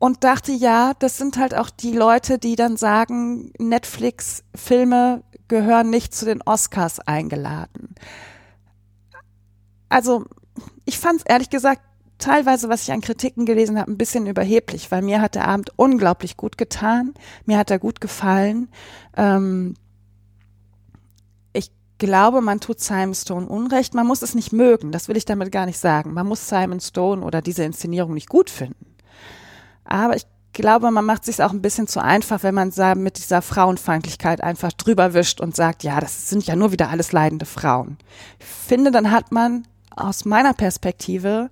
und 0.00 0.24
dachte, 0.24 0.52
ja, 0.52 0.94
das 0.98 1.18
sind 1.18 1.38
halt 1.38 1.54
auch 1.54 1.70
die 1.70 1.92
Leute, 1.92 2.38
die 2.38 2.56
dann 2.56 2.76
sagen, 2.76 3.52
Netflix-Filme 3.58 5.22
gehören 5.46 5.90
nicht 5.90 6.14
zu 6.14 6.24
den 6.24 6.42
Oscars 6.42 7.00
eingeladen. 7.00 7.94
Also, 9.88 10.24
ich 10.84 10.98
fand 10.98 11.20
es 11.20 11.26
ehrlich 11.26 11.50
gesagt 11.50 11.82
teilweise, 12.18 12.68
was 12.68 12.82
ich 12.82 12.92
an 12.92 13.00
Kritiken 13.00 13.46
gelesen 13.46 13.78
habe, 13.78 13.90
ein 13.90 13.98
bisschen 13.98 14.26
überheblich, 14.26 14.90
weil 14.90 15.02
mir 15.02 15.20
hat 15.20 15.34
der 15.34 15.46
Abend 15.46 15.72
unglaublich 15.76 16.36
gut 16.36 16.58
getan. 16.58 17.14
Mir 17.46 17.58
hat 17.58 17.70
er 17.70 17.78
gut 17.78 18.00
gefallen. 18.00 18.68
Ähm, 19.16 19.74
glaube, 21.98 22.40
man 22.40 22.60
tut 22.60 22.80
Simon 22.80 23.14
Stone 23.14 23.46
Unrecht. 23.46 23.94
Man 23.94 24.06
muss 24.06 24.22
es 24.22 24.34
nicht 24.34 24.52
mögen. 24.52 24.92
Das 24.92 25.08
will 25.08 25.16
ich 25.16 25.24
damit 25.24 25.52
gar 25.52 25.66
nicht 25.66 25.78
sagen. 25.78 26.14
Man 26.14 26.26
muss 26.26 26.48
Simon 26.48 26.80
Stone 26.80 27.24
oder 27.24 27.42
diese 27.42 27.64
Inszenierung 27.64 28.14
nicht 28.14 28.28
gut 28.28 28.50
finden. 28.50 28.86
Aber 29.84 30.16
ich 30.16 30.26
glaube, 30.52 30.90
man 30.90 31.04
macht 31.04 31.24
sich 31.24 31.42
auch 31.42 31.52
ein 31.52 31.62
bisschen 31.62 31.86
zu 31.86 32.02
einfach, 32.02 32.42
wenn 32.42 32.54
man 32.54 32.72
mit 32.96 33.18
dieser 33.18 33.42
Frauenfeindlichkeit 33.42 34.42
einfach 34.42 34.72
drüber 34.72 35.14
wischt 35.14 35.40
und 35.40 35.54
sagt, 35.54 35.84
ja, 35.84 36.00
das 36.00 36.28
sind 36.28 36.46
ja 36.46 36.56
nur 36.56 36.72
wieder 36.72 36.90
alles 36.90 37.12
leidende 37.12 37.46
Frauen. 37.46 37.96
Ich 38.38 38.46
finde, 38.46 38.90
dann 38.90 39.10
hat 39.10 39.30
man 39.32 39.66
aus 39.94 40.24
meiner 40.24 40.54
Perspektive 40.54 41.50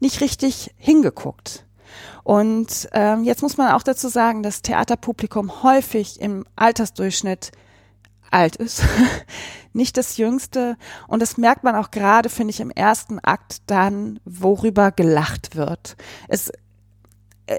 nicht 0.00 0.20
richtig 0.20 0.74
hingeguckt. 0.76 1.64
Und 2.22 2.88
ähm, 2.92 3.24
jetzt 3.24 3.42
muss 3.42 3.56
man 3.56 3.72
auch 3.72 3.82
dazu 3.82 4.08
sagen, 4.08 4.42
dass 4.42 4.62
Theaterpublikum 4.62 5.62
häufig 5.62 6.20
im 6.20 6.46
Altersdurchschnitt 6.56 7.52
alt 8.34 8.56
ist, 8.56 8.82
nicht 9.72 9.96
das 9.96 10.16
Jüngste. 10.16 10.76
Und 11.08 11.22
das 11.22 11.38
merkt 11.38 11.64
man 11.64 11.76
auch 11.76 11.90
gerade, 11.90 12.28
finde 12.28 12.50
ich, 12.50 12.60
im 12.60 12.70
ersten 12.70 13.18
Akt 13.20 13.62
dann, 13.66 14.20
worüber 14.24 14.92
gelacht 14.92 15.56
wird. 15.56 15.96
Es 16.28 16.50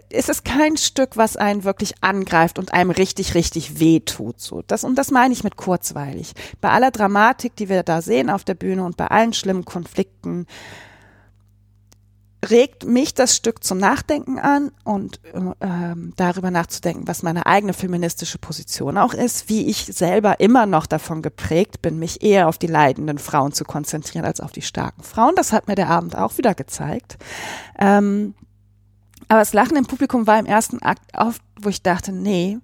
es 0.09 0.29
ist 0.29 0.43
kein 0.43 0.77
Stück, 0.77 1.15
was 1.15 1.37
einen 1.37 1.63
wirklich 1.63 1.93
angreift 2.01 2.57
und 2.57 2.73
einem 2.73 2.89
richtig, 2.89 3.35
richtig 3.35 3.79
weh 3.79 3.99
tut. 3.99 4.41
So. 4.41 4.63
Das, 4.65 4.83
und 4.83 4.95
das 4.95 5.11
meine 5.11 5.33
ich 5.33 5.43
mit 5.43 5.57
kurzweilig. 5.57 6.33
Bei 6.59 6.71
aller 6.71 6.91
Dramatik, 6.91 7.55
die 7.55 7.69
wir 7.69 7.83
da 7.83 8.01
sehen 8.01 8.29
auf 8.29 8.43
der 8.43 8.55
Bühne 8.55 8.83
und 8.83 8.97
bei 8.97 9.07
allen 9.07 9.33
schlimmen 9.33 9.63
Konflikten, 9.63 10.47
regt 12.49 12.85
mich 12.85 13.13
das 13.13 13.35
Stück 13.35 13.63
zum 13.63 13.77
Nachdenken 13.77 14.39
an 14.39 14.71
und 14.83 15.19
ähm, 15.61 16.13
darüber 16.15 16.51
nachzudenken, 16.51 17.07
was 17.07 17.23
meine 17.23 17.45
eigene 17.45 17.73
feministische 17.73 18.37
Position 18.37 18.97
auch 18.97 19.13
ist, 19.13 19.49
wie 19.49 19.67
ich 19.67 19.85
selber 19.85 20.39
immer 20.39 20.65
noch 20.65 20.85
davon 20.85 21.21
geprägt 21.21 21.81
bin, 21.81 21.99
mich 21.99 22.23
eher 22.23 22.47
auf 22.47 22.57
die 22.57 22.67
leidenden 22.67 23.17
Frauen 23.17 23.51
zu 23.51 23.63
konzentrieren 23.63 24.25
als 24.25 24.39
auf 24.39 24.51
die 24.51 24.61
starken 24.61 25.03
Frauen. 25.03 25.35
Das 25.35 25.51
hat 25.51 25.67
mir 25.67 25.75
der 25.75 25.89
Abend 25.89 26.17
auch 26.17 26.37
wieder 26.37 26.53
gezeigt. 26.55 27.17
Ähm, 27.79 28.33
Aber 29.27 29.39
das 29.39 29.53
Lachen 29.53 29.77
im 29.77 29.85
Publikum 29.85 30.27
war 30.27 30.39
im 30.39 30.45
ersten 30.45 30.81
Akt 30.81 31.17
oft, 31.17 31.41
wo 31.59 31.69
ich 31.69 31.81
dachte, 31.81 32.11
nee, 32.11 32.59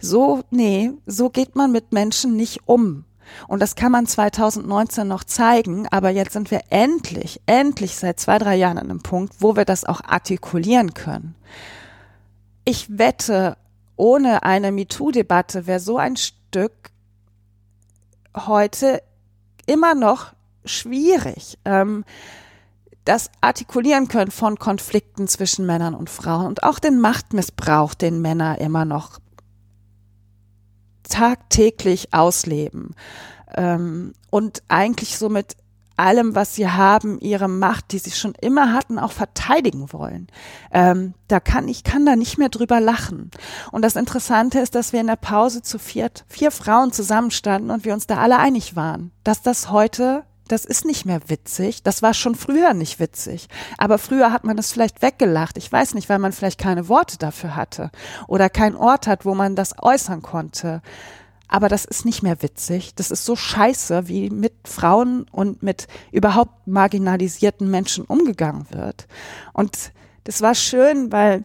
so, 0.00 0.42
nee, 0.50 0.92
so 1.06 1.30
geht 1.30 1.54
man 1.56 1.72
mit 1.72 1.92
Menschen 1.92 2.36
nicht 2.36 2.60
um. 2.66 3.04
Und 3.48 3.60
das 3.60 3.74
kann 3.74 3.92
man 3.92 4.06
2019 4.06 5.06
noch 5.06 5.24
zeigen, 5.24 5.86
aber 5.90 6.10
jetzt 6.10 6.32
sind 6.32 6.50
wir 6.50 6.60
endlich, 6.70 7.40
endlich 7.46 7.96
seit 7.96 8.20
zwei, 8.20 8.38
drei 8.38 8.56
Jahren 8.56 8.78
an 8.78 8.90
einem 8.90 9.02
Punkt, 9.02 9.34
wo 9.38 9.56
wir 9.56 9.64
das 9.64 9.84
auch 9.84 10.00
artikulieren 10.04 10.94
können. 10.94 11.34
Ich 12.64 12.98
wette, 12.98 13.56
ohne 13.96 14.42
eine 14.42 14.72
MeToo-Debatte 14.72 15.66
wäre 15.66 15.80
so 15.80 15.98
ein 15.98 16.16
Stück 16.16 16.90
heute 18.36 19.02
immer 19.66 19.94
noch 19.94 20.32
schwierig. 20.64 21.58
Ähm, 21.64 22.04
das 23.04 23.30
Artikulieren 23.40 24.08
können 24.08 24.30
von 24.30 24.58
Konflikten 24.58 25.26
zwischen 25.26 25.66
Männern 25.66 25.94
und 25.94 26.10
Frauen 26.10 26.46
und 26.46 26.62
auch 26.62 26.78
den 26.78 27.00
Machtmissbrauch, 27.00 27.94
den 27.94 28.20
Männer 28.20 28.60
immer 28.60 28.84
noch 28.84 29.18
tagtäglich 31.08 32.12
ausleben 32.12 32.94
ähm, 33.54 34.12
und 34.30 34.62
eigentlich 34.68 35.18
so 35.18 35.28
mit 35.28 35.56
allem, 36.00 36.34
was 36.34 36.54
sie 36.54 36.68
haben, 36.68 37.20
ihre 37.20 37.48
Macht, 37.48 37.92
die 37.92 37.98
sie 37.98 38.10
schon 38.10 38.32
immer 38.40 38.72
hatten, 38.72 38.98
auch 38.98 39.12
verteidigen 39.12 39.92
wollen. 39.92 40.28
Ähm, 40.72 41.12
da 41.28 41.40
kann 41.40 41.68
ich 41.68 41.84
kann 41.84 42.06
da 42.06 42.16
nicht 42.16 42.38
mehr 42.38 42.48
drüber 42.48 42.80
lachen. 42.80 43.30
Und 43.70 43.82
das 43.82 43.96
Interessante 43.96 44.60
ist, 44.60 44.74
dass 44.74 44.94
wir 44.94 45.00
in 45.00 45.08
der 45.08 45.16
Pause 45.16 45.60
zu 45.60 45.78
viert 45.78 46.24
vier 46.26 46.50
Frauen 46.50 46.92
zusammenstanden 46.92 47.70
und 47.70 47.84
wir 47.84 47.92
uns 47.92 48.06
da 48.06 48.16
alle 48.16 48.38
einig 48.38 48.76
waren, 48.76 49.12
dass 49.24 49.42
das 49.42 49.70
heute 49.70 50.24
das 50.50 50.64
ist 50.64 50.84
nicht 50.84 51.06
mehr 51.06 51.20
witzig. 51.28 51.82
Das 51.82 52.02
war 52.02 52.12
schon 52.12 52.34
früher 52.34 52.74
nicht 52.74 52.98
witzig. 52.98 53.48
Aber 53.78 53.98
früher 53.98 54.32
hat 54.32 54.44
man 54.44 54.58
es 54.58 54.72
vielleicht 54.72 55.00
weggelacht. 55.00 55.56
Ich 55.56 55.70
weiß 55.70 55.94
nicht, 55.94 56.08
weil 56.08 56.18
man 56.18 56.32
vielleicht 56.32 56.58
keine 56.58 56.88
Worte 56.88 57.18
dafür 57.18 57.54
hatte 57.54 57.90
oder 58.26 58.48
keinen 58.48 58.76
Ort 58.76 59.06
hat, 59.06 59.24
wo 59.24 59.34
man 59.34 59.54
das 59.54 59.74
äußern 59.80 60.22
konnte. 60.22 60.82
Aber 61.46 61.68
das 61.68 61.84
ist 61.84 62.04
nicht 62.04 62.22
mehr 62.22 62.42
witzig. 62.42 62.94
Das 62.94 63.10
ist 63.10 63.24
so 63.24 63.36
scheiße, 63.36 64.08
wie 64.08 64.30
mit 64.30 64.54
Frauen 64.64 65.26
und 65.30 65.62
mit 65.62 65.86
überhaupt 66.12 66.66
marginalisierten 66.66 67.70
Menschen 67.70 68.04
umgegangen 68.04 68.66
wird. 68.70 69.06
Und 69.52 69.92
das 70.24 70.42
war 70.42 70.54
schön, 70.54 71.12
weil 71.12 71.44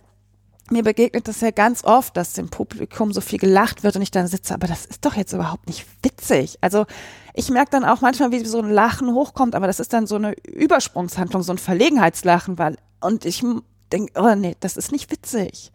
mir 0.72 0.84
begegnet 0.84 1.28
das 1.28 1.42
ja 1.42 1.52
ganz 1.52 1.84
oft, 1.84 2.18
dass 2.18 2.38
im 2.38 2.50
Publikum 2.50 3.14
so 3.14 3.22
viel 3.22 3.40
gelacht 3.40 3.84
wird 3.84 3.96
und 3.96 4.02
ich 4.02 4.12
dann 4.12 4.28
sitze, 4.28 4.54
aber 4.54 4.68
das 4.68 4.86
ist 4.86 5.06
doch 5.06 5.16
jetzt 5.16 5.34
überhaupt 5.34 5.68
nicht 5.68 5.86
witzig. 6.02 6.58
Also 6.62 6.86
ich 7.34 7.50
merke 7.50 7.72
dann 7.72 7.86
auch 7.86 8.02
manchmal, 8.02 8.32
wie 8.32 8.44
so 8.46 8.60
ein 8.60 8.70
Lachen 8.70 9.14
hochkommt, 9.14 9.56
aber 9.56 9.68
das 9.68 9.80
ist 9.80 9.94
dann 9.94 10.08
so 10.08 10.16
eine 10.16 10.34
Übersprungshandlung, 10.44 11.44
so 11.44 11.54
ein 11.54 11.58
Verlegenheitslachen, 11.58 12.58
weil, 12.58 12.78
und 13.00 13.26
ich 13.26 13.44
denke, 13.92 14.14
oh 14.20 14.34
nee, 14.36 14.56
das 14.60 14.78
ist 14.78 14.92
nicht 14.92 15.12
witzig. 15.12 15.72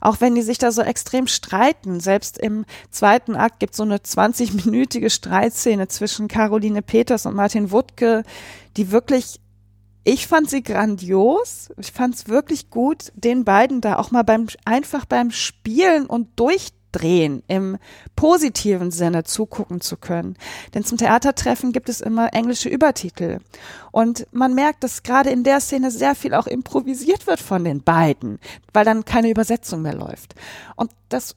Auch 0.00 0.20
wenn 0.20 0.34
die 0.34 0.42
sich 0.42 0.58
da 0.58 0.70
so 0.70 0.82
extrem 0.82 1.26
streiten. 1.26 2.00
Selbst 2.00 2.38
im 2.38 2.66
zweiten 2.90 3.34
Akt 3.34 3.60
gibt 3.60 3.72
es 3.72 3.78
so 3.78 3.82
eine 3.82 3.96
20-minütige 3.96 5.08
Streitszene 5.08 5.88
zwischen 5.88 6.28
Caroline 6.28 6.82
Peters 6.82 7.24
und 7.24 7.34
Martin 7.34 7.70
Wuttke, 7.70 8.22
die 8.76 8.90
wirklich 8.90 9.40
ich 10.06 10.28
fand 10.28 10.48
sie 10.48 10.62
grandios. 10.62 11.68
Ich 11.78 11.90
fand 11.90 12.14
es 12.14 12.28
wirklich 12.28 12.70
gut, 12.70 13.10
den 13.16 13.44
beiden 13.44 13.80
da 13.80 13.96
auch 13.96 14.12
mal 14.12 14.22
beim 14.22 14.46
einfach 14.64 15.04
beim 15.04 15.32
Spielen 15.32 16.06
und 16.06 16.38
Durchdrehen 16.38 17.42
im 17.48 17.76
positiven 18.14 18.92
Sinne 18.92 19.24
zugucken 19.24 19.80
zu 19.80 19.96
können. 19.96 20.36
Denn 20.74 20.84
zum 20.84 20.96
Theatertreffen 20.96 21.72
gibt 21.72 21.88
es 21.88 22.00
immer 22.00 22.32
englische 22.34 22.68
Übertitel. 22.68 23.40
Und 23.90 24.28
man 24.30 24.54
merkt, 24.54 24.84
dass 24.84 25.02
gerade 25.02 25.30
in 25.30 25.42
der 25.42 25.58
Szene 25.58 25.90
sehr 25.90 26.14
viel 26.14 26.34
auch 26.34 26.46
improvisiert 26.46 27.26
wird 27.26 27.40
von 27.40 27.64
den 27.64 27.82
beiden, 27.82 28.38
weil 28.72 28.84
dann 28.84 29.04
keine 29.04 29.28
Übersetzung 29.28 29.82
mehr 29.82 29.96
läuft. 29.96 30.36
Und 30.76 30.92
das 31.08 31.34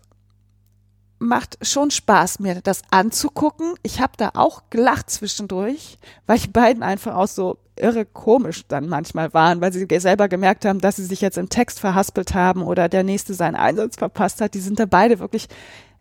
macht 1.20 1.58
schon 1.62 1.92
Spaß, 1.92 2.40
mir 2.40 2.62
das 2.62 2.82
anzugucken. 2.92 3.76
Ich 3.84 4.02
habe 4.02 4.14
da 4.18 4.32
auch 4.34 4.64
gelacht 4.70 5.10
zwischendurch, 5.10 5.98
weil 6.26 6.40
die 6.40 6.48
beiden 6.48 6.82
einfach 6.82 7.16
auch 7.16 7.28
so 7.28 7.58
irre 7.76 8.06
komisch 8.06 8.66
dann 8.68 8.90
manchmal 8.90 9.34
waren, 9.34 9.62
weil 9.62 9.72
sie 9.72 9.88
selber 10.00 10.28
gemerkt 10.28 10.66
haben, 10.66 10.80
dass 10.80 10.98
sie 10.98 11.06
sich 11.06 11.22
jetzt 11.22 11.38
im 11.38 11.50
Text 11.50 11.80
verhaspelt 11.80 12.34
haben 12.34 12.64
oder 12.64 12.90
der 12.90 13.04
nächste 13.04 13.34
seinen 13.34 13.56
Einsatz 13.56 13.98
verpasst 13.98 14.42
hat. 14.42 14.54
Die 14.54 14.60
sind 14.60 14.80
da 14.80 14.86
beide 14.86 15.20
wirklich 15.20 15.48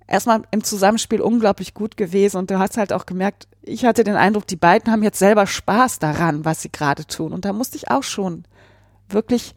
erstmal 0.07 0.43
im 0.51 0.65
Zusammenspiel 0.65 1.21
unglaublich 1.21 1.75
gut 1.75 1.97
gewesen 1.97 2.39
und 2.39 2.51
du 2.51 2.59
hast 2.59 2.77
halt 2.77 2.93
auch 2.93 3.07
gemerkt, 3.07 3.47
ich 3.63 3.85
hatte 3.85 4.05
den 4.05 4.17
Eindruck, 4.17 4.47
die 4.47 4.57
beiden 4.57 4.91
haben 4.91 5.03
jetzt 5.03 5.19
selber 5.19 5.47
Spaß 5.47 5.99
daran, 5.99 6.45
was 6.45 6.63
sie 6.63 6.73
gerade 6.73 7.07
tun 7.07 7.33
und 7.33 7.45
da 7.45 7.53
musste 7.53 7.77
ich 7.77 7.91
auch 7.91 8.03
schon 8.03 8.45
wirklich 9.09 9.55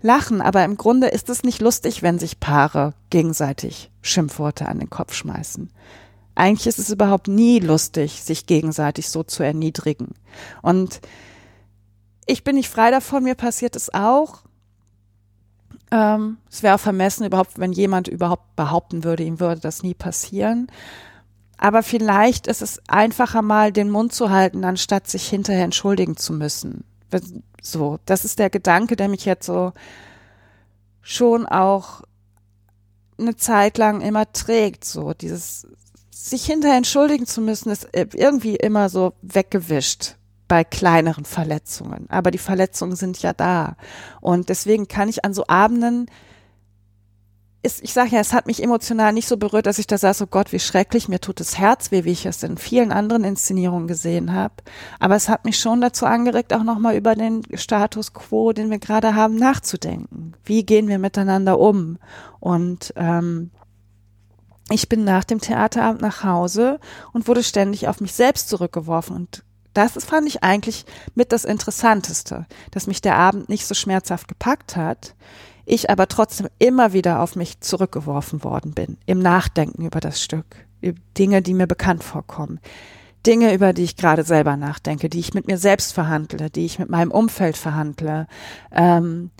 lachen, 0.00 0.40
aber 0.40 0.64
im 0.64 0.76
Grunde 0.76 1.08
ist 1.08 1.28
es 1.28 1.42
nicht 1.42 1.60
lustig, 1.60 2.02
wenn 2.02 2.18
sich 2.18 2.40
Paare 2.40 2.94
gegenseitig 3.10 3.90
Schimpfworte 4.02 4.66
an 4.68 4.78
den 4.78 4.90
Kopf 4.90 5.14
schmeißen. 5.14 5.70
Eigentlich 6.34 6.68
ist 6.68 6.78
es 6.78 6.90
überhaupt 6.90 7.26
nie 7.26 7.58
lustig, 7.58 8.22
sich 8.22 8.46
gegenseitig 8.46 9.08
so 9.08 9.24
zu 9.24 9.42
erniedrigen. 9.42 10.14
Und 10.62 11.00
ich 12.26 12.44
bin 12.44 12.54
nicht 12.54 12.68
frei 12.68 12.90
davon, 12.92 13.24
mir 13.24 13.34
passiert 13.34 13.74
es 13.74 13.92
auch. 13.92 14.42
Ähm, 15.90 16.36
es 16.48 16.62
wäre 16.62 16.78
vermessen 16.78 17.26
überhaupt, 17.26 17.58
wenn 17.58 17.72
jemand 17.72 18.06
überhaupt 18.06 18.54
behaupten 18.54 19.02
würde, 19.02 19.24
ihm 19.24 19.40
würde 19.40 19.60
das 19.60 19.82
nie 19.82 19.94
passieren. 19.94 20.68
Aber 21.56 21.82
vielleicht 21.82 22.46
ist 22.46 22.62
es 22.62 22.80
einfacher 22.86 23.42
mal 23.42 23.72
den 23.72 23.90
Mund 23.90 24.12
zu 24.12 24.30
halten, 24.30 24.64
anstatt 24.64 25.08
sich 25.08 25.28
hinterher 25.28 25.64
entschuldigen 25.64 26.16
zu 26.16 26.32
müssen. 26.32 26.84
So, 27.62 27.98
das 28.06 28.24
ist 28.24 28.38
der 28.38 28.50
Gedanke, 28.50 28.96
der 28.96 29.08
mich 29.08 29.24
jetzt 29.24 29.46
so 29.46 29.72
schon 31.00 31.46
auch 31.46 32.02
eine 33.18 33.36
Zeit 33.36 33.78
lang 33.78 34.00
immer 34.00 34.30
trägt. 34.32 34.84
So, 34.84 35.12
dieses 35.14 35.66
sich 36.10 36.44
hinterher 36.44 36.76
entschuldigen 36.76 37.26
zu 37.26 37.40
müssen, 37.40 37.70
ist 37.70 37.88
irgendwie 37.92 38.56
immer 38.56 38.88
so 38.88 39.14
weggewischt 39.22 40.16
bei 40.48 40.64
kleineren 40.64 41.24
Verletzungen. 41.24 42.06
Aber 42.10 42.30
die 42.30 42.38
Verletzungen 42.38 42.96
sind 42.96 43.20
ja 43.22 43.32
da. 43.32 43.76
Und 44.20 44.48
deswegen 44.48 44.88
kann 44.88 45.08
ich 45.08 45.24
an 45.24 45.34
so 45.34 45.46
Abenden 45.46 46.06
ist, 47.62 47.82
ich 47.82 47.92
sage 47.92 48.10
ja, 48.10 48.20
es 48.20 48.32
hat 48.32 48.46
mich 48.46 48.62
emotional 48.62 49.12
nicht 49.12 49.26
so 49.26 49.36
berührt, 49.36 49.66
dass 49.66 49.78
ich 49.78 49.86
da 49.86 49.98
saß, 49.98 50.22
oh 50.22 50.26
Gott, 50.26 50.52
wie 50.52 50.60
schrecklich, 50.60 51.08
mir 51.08 51.20
tut 51.20 51.40
das 51.40 51.58
Herz 51.58 51.90
weh, 51.90 52.04
wie 52.04 52.12
ich 52.12 52.24
es 52.24 52.42
in 52.42 52.56
vielen 52.56 52.92
anderen 52.92 53.24
Inszenierungen 53.24 53.88
gesehen 53.88 54.32
habe. 54.32 54.54
Aber 55.00 55.16
es 55.16 55.28
hat 55.28 55.44
mich 55.44 55.58
schon 55.58 55.80
dazu 55.80 56.06
angeregt, 56.06 56.52
auch 56.54 56.62
nochmal 56.62 56.96
über 56.96 57.16
den 57.16 57.42
Status 57.54 58.12
quo, 58.12 58.52
den 58.52 58.70
wir 58.70 58.78
gerade 58.78 59.14
haben, 59.14 59.34
nachzudenken. 59.36 60.34
Wie 60.44 60.64
gehen 60.64 60.86
wir 60.86 60.98
miteinander 60.98 61.58
um? 61.58 61.98
Und 62.38 62.92
ähm, 62.96 63.50
ich 64.70 64.88
bin 64.88 65.02
nach 65.02 65.24
dem 65.24 65.40
Theaterabend 65.40 66.00
nach 66.00 66.22
Hause 66.22 66.78
und 67.12 67.26
wurde 67.26 67.42
ständig 67.42 67.88
auf 67.88 68.00
mich 68.00 68.12
selbst 68.12 68.48
zurückgeworfen 68.48 69.16
und 69.16 69.44
das 69.74 69.92
fand 70.04 70.26
ich 70.26 70.42
eigentlich 70.42 70.86
mit 71.14 71.30
das 71.30 71.44
Interessanteste, 71.44 72.46
dass 72.72 72.88
mich 72.88 73.00
der 73.00 73.16
Abend 73.16 73.48
nicht 73.48 73.64
so 73.64 73.74
schmerzhaft 73.74 74.26
gepackt 74.26 74.74
hat, 74.74 75.14
ich 75.68 75.90
aber 75.90 76.08
trotzdem 76.08 76.48
immer 76.58 76.92
wieder 76.92 77.20
auf 77.20 77.36
mich 77.36 77.60
zurückgeworfen 77.60 78.42
worden 78.44 78.72
bin, 78.72 78.98
im 79.06 79.18
Nachdenken 79.18 79.84
über 79.84 80.00
das 80.00 80.22
Stück, 80.22 80.66
über 80.80 80.98
Dinge, 81.16 81.42
die 81.42 81.54
mir 81.54 81.66
bekannt 81.66 82.02
vorkommen, 82.02 82.60
Dinge, 83.26 83.52
über 83.52 83.72
die 83.72 83.84
ich 83.84 83.96
gerade 83.96 84.22
selber 84.22 84.56
nachdenke, 84.56 85.08
die 85.08 85.20
ich 85.20 85.34
mit 85.34 85.46
mir 85.46 85.58
selbst 85.58 85.92
verhandle, 85.92 86.50
die 86.50 86.64
ich 86.64 86.78
mit 86.78 86.88
meinem 86.88 87.10
Umfeld 87.10 87.56
verhandle, 87.56 88.26
ähm, 88.72 89.30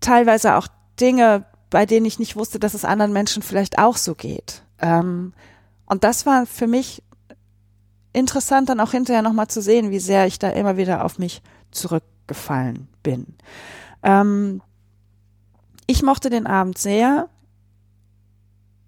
teilweise 0.00 0.56
auch 0.56 0.68
Dinge, 1.00 1.44
bei 1.70 1.86
denen 1.86 2.06
ich 2.06 2.18
nicht 2.18 2.36
wusste, 2.36 2.58
dass 2.58 2.74
es 2.74 2.84
anderen 2.84 3.12
Menschen 3.12 3.42
vielleicht 3.42 3.78
auch 3.78 3.96
so 3.96 4.14
geht. 4.14 4.62
Ähm, 4.80 5.32
und 5.86 6.04
das 6.04 6.26
war 6.26 6.46
für 6.46 6.66
mich 6.66 7.02
interessant, 8.12 8.68
dann 8.68 8.80
auch 8.80 8.92
hinterher 8.92 9.22
nochmal 9.22 9.48
zu 9.48 9.60
sehen, 9.60 9.90
wie 9.90 10.00
sehr 10.00 10.26
ich 10.26 10.38
da 10.38 10.50
immer 10.50 10.76
wieder 10.76 11.04
auf 11.04 11.18
mich 11.18 11.42
zurückgefallen 11.70 12.88
bin. 13.02 13.36
Ähm, 14.02 14.62
ich 15.88 16.02
mochte 16.02 16.30
den 16.30 16.46
Abend 16.46 16.78
sehr. 16.78 17.28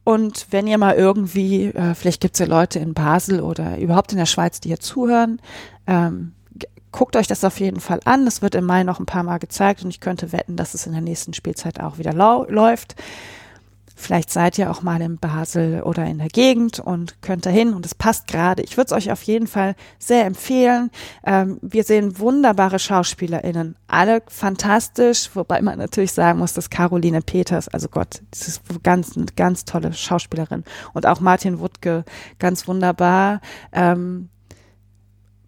Und 0.05 0.47
wenn 0.51 0.67
ihr 0.67 0.79
mal 0.79 0.95
irgendwie, 0.95 1.67
äh, 1.67 1.95
vielleicht 1.95 2.21
gibt 2.21 2.35
es 2.35 2.41
ja 2.41 2.47
Leute 2.47 2.79
in 2.79 2.95
Basel 2.95 3.41
oder 3.41 3.79
überhaupt 3.79 4.13
in 4.13 4.19
der 4.19 4.27
Schweiz, 4.27 4.61
die 4.61 4.69
hier 4.69 4.81
zuhören, 4.81 5.41
ähm, 5.87 6.35
guckt 6.93 7.17
euch 7.17 7.27
das 7.27 7.45
auf 7.45 7.59
jeden 7.59 7.81
Fall 7.81 8.01
an. 8.05 8.27
Es 8.27 8.43
wird 8.43 8.55
im 8.55 8.67
Mai 8.67 8.83
noch 8.83 9.01
ein 9.01 9.07
paar 9.07 9.23
Mal 9.23 9.39
gezeigt 9.39 9.83
und 9.83 9.91
ich 9.91 10.01
könnte 10.01 10.33
wetten, 10.33 10.57
dass 10.57 10.75
es 10.75 10.87
in 10.87 10.93
der 10.93 11.01
nächsten 11.01 11.33
Spielzeit 11.33 11.81
auch 11.81 11.99
wieder 11.99 12.13
läuft. 12.13 12.97
Vielleicht 14.01 14.31
seid 14.31 14.57
ihr 14.57 14.71
auch 14.71 14.81
mal 14.81 15.03
in 15.03 15.19
Basel 15.19 15.83
oder 15.83 16.07
in 16.07 16.19
der 16.19 16.29
Gegend 16.29 16.81
und 16.81 17.21
könnt 17.21 17.45
dahin 17.45 17.75
und 17.75 17.85
es 17.85 17.95
passt 17.95 18.29
gerade. 18.29 18.63
Ich 18.63 18.79
würde 18.79 18.87
es 18.87 18.93
euch 18.93 19.13
auf 19.13 19.23
jeden 19.25 19.47
Fall 19.47 19.77
sehr 19.99 20.25
empfehlen. 20.25 20.91
Ähm, 21.25 21.59
wir 21.61 21.85
sehen 21.85 22.19
wunderbare 22.19 22.79
SchauspielerInnen, 22.79 23.77
alle 23.89 24.23
fantastisch, 24.27 25.29
wobei 25.35 25.61
man 25.61 25.79
natürlich 25.79 26.13
sagen 26.13 26.39
muss, 26.39 26.55
dass 26.55 26.71
Caroline 26.71 27.21
Peters, 27.21 27.69
also 27.69 27.89
Gott, 27.89 28.23
das 28.31 28.49
ist 28.49 28.63
ganz, 28.83 29.13
ganz 29.37 29.67
tolle 29.67 29.93
Schauspielerin 29.93 30.65
und 30.95 31.05
auch 31.05 31.21
Martin 31.21 31.59
Wuttke, 31.59 32.05
ganz 32.39 32.67
wunderbar. 32.67 33.43
Ähm, 33.73 34.31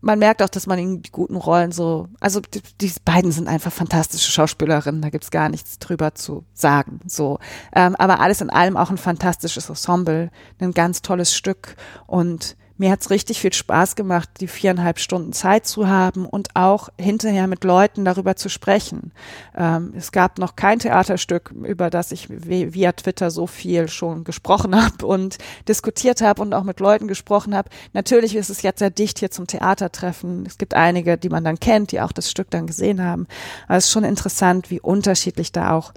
man 0.02 0.18
merkt 0.18 0.42
auch, 0.42 0.48
dass 0.48 0.66
man 0.66 0.78
in 0.78 1.00
die 1.00 1.10
guten 1.10 1.36
Rollen 1.36 1.72
so, 1.72 2.08
also 2.20 2.40
die, 2.40 2.60
die 2.80 2.92
beiden 3.04 3.32
sind 3.32 3.48
einfach 3.48 3.72
fantastische 3.72 4.30
Schauspielerinnen, 4.30 5.00
da 5.00 5.10
gibt's 5.10 5.30
gar 5.30 5.48
nichts 5.48 5.78
drüber 5.78 6.14
zu 6.14 6.44
sagen. 6.52 7.00
So, 7.06 7.38
ähm, 7.74 7.96
aber 7.96 8.20
alles 8.20 8.40
in 8.40 8.50
allem 8.50 8.76
auch 8.76 8.90
ein 8.90 8.98
fantastisches 8.98 9.68
Ensemble, 9.68 10.30
ein 10.60 10.72
ganz 10.72 11.02
tolles 11.02 11.34
Stück 11.34 11.76
und 12.06 12.56
mir 12.82 12.90
hat's 12.90 13.10
richtig 13.10 13.40
viel 13.40 13.52
Spaß 13.52 13.94
gemacht, 13.94 14.28
die 14.40 14.48
viereinhalb 14.48 14.98
Stunden 14.98 15.32
Zeit 15.32 15.66
zu 15.66 15.86
haben 15.86 16.26
und 16.26 16.48
auch 16.54 16.88
hinterher 16.98 17.46
mit 17.46 17.62
Leuten 17.62 18.04
darüber 18.04 18.34
zu 18.34 18.48
sprechen. 18.48 19.12
Ähm, 19.56 19.94
es 19.96 20.10
gab 20.10 20.40
noch 20.40 20.56
kein 20.56 20.80
Theaterstück, 20.80 21.52
über 21.62 21.90
das 21.90 22.10
ich 22.10 22.26
via 22.28 22.90
Twitter 22.90 23.30
so 23.30 23.46
viel 23.46 23.86
schon 23.86 24.24
gesprochen 24.24 24.74
habe 24.84 25.06
und 25.06 25.38
diskutiert 25.68 26.22
habe 26.22 26.42
und 26.42 26.52
auch 26.54 26.64
mit 26.64 26.80
Leuten 26.80 27.06
gesprochen 27.06 27.54
habe. 27.54 27.70
Natürlich 27.92 28.34
ist 28.34 28.50
es 28.50 28.62
jetzt 28.62 28.80
sehr 28.80 28.90
dicht 28.90 29.20
hier 29.20 29.30
zum 29.30 29.46
Theatertreffen. 29.46 30.44
Es 30.44 30.58
gibt 30.58 30.74
einige, 30.74 31.16
die 31.16 31.28
man 31.28 31.44
dann 31.44 31.60
kennt, 31.60 31.92
die 31.92 32.00
auch 32.00 32.10
das 32.10 32.28
Stück 32.28 32.50
dann 32.50 32.66
gesehen 32.66 33.00
haben. 33.00 33.28
Aber 33.68 33.76
es 33.76 33.84
ist 33.84 33.92
schon 33.92 34.02
interessant, 34.02 34.72
wie 34.72 34.80
unterschiedlich 34.80 35.52
da 35.52 35.72
auch 35.72 35.92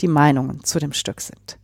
die 0.00 0.08
Meinungen 0.08 0.64
zu 0.64 0.78
dem 0.78 0.92
Stück 0.92 1.20
sind. 1.20 1.58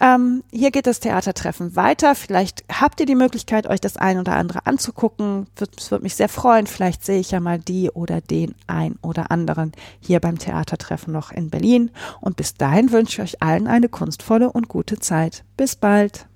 Ähm, 0.00 0.42
hier 0.50 0.70
geht 0.70 0.86
das 0.86 1.00
Theatertreffen 1.00 1.76
weiter. 1.76 2.14
Vielleicht 2.14 2.64
habt 2.68 3.00
ihr 3.00 3.06
die 3.06 3.14
Möglichkeit, 3.14 3.66
euch 3.66 3.80
das 3.80 3.96
ein 3.96 4.18
oder 4.18 4.34
andere 4.34 4.66
anzugucken. 4.66 5.46
Es 5.76 5.90
würde 5.90 6.02
mich 6.02 6.16
sehr 6.16 6.28
freuen. 6.28 6.66
Vielleicht 6.66 7.04
sehe 7.04 7.20
ich 7.20 7.30
ja 7.30 7.40
mal 7.40 7.58
die 7.58 7.90
oder 7.90 8.20
den 8.20 8.54
ein 8.66 8.96
oder 9.02 9.30
anderen 9.30 9.72
hier 10.00 10.20
beim 10.20 10.38
Theatertreffen 10.38 11.12
noch 11.12 11.30
in 11.30 11.50
Berlin. 11.50 11.90
Und 12.20 12.36
bis 12.36 12.54
dahin 12.54 12.90
wünsche 12.92 13.22
ich 13.22 13.34
euch 13.34 13.42
allen 13.42 13.66
eine 13.66 13.88
kunstvolle 13.88 14.50
und 14.50 14.68
gute 14.68 14.98
Zeit. 14.98 15.44
Bis 15.56 15.76
bald. 15.76 16.26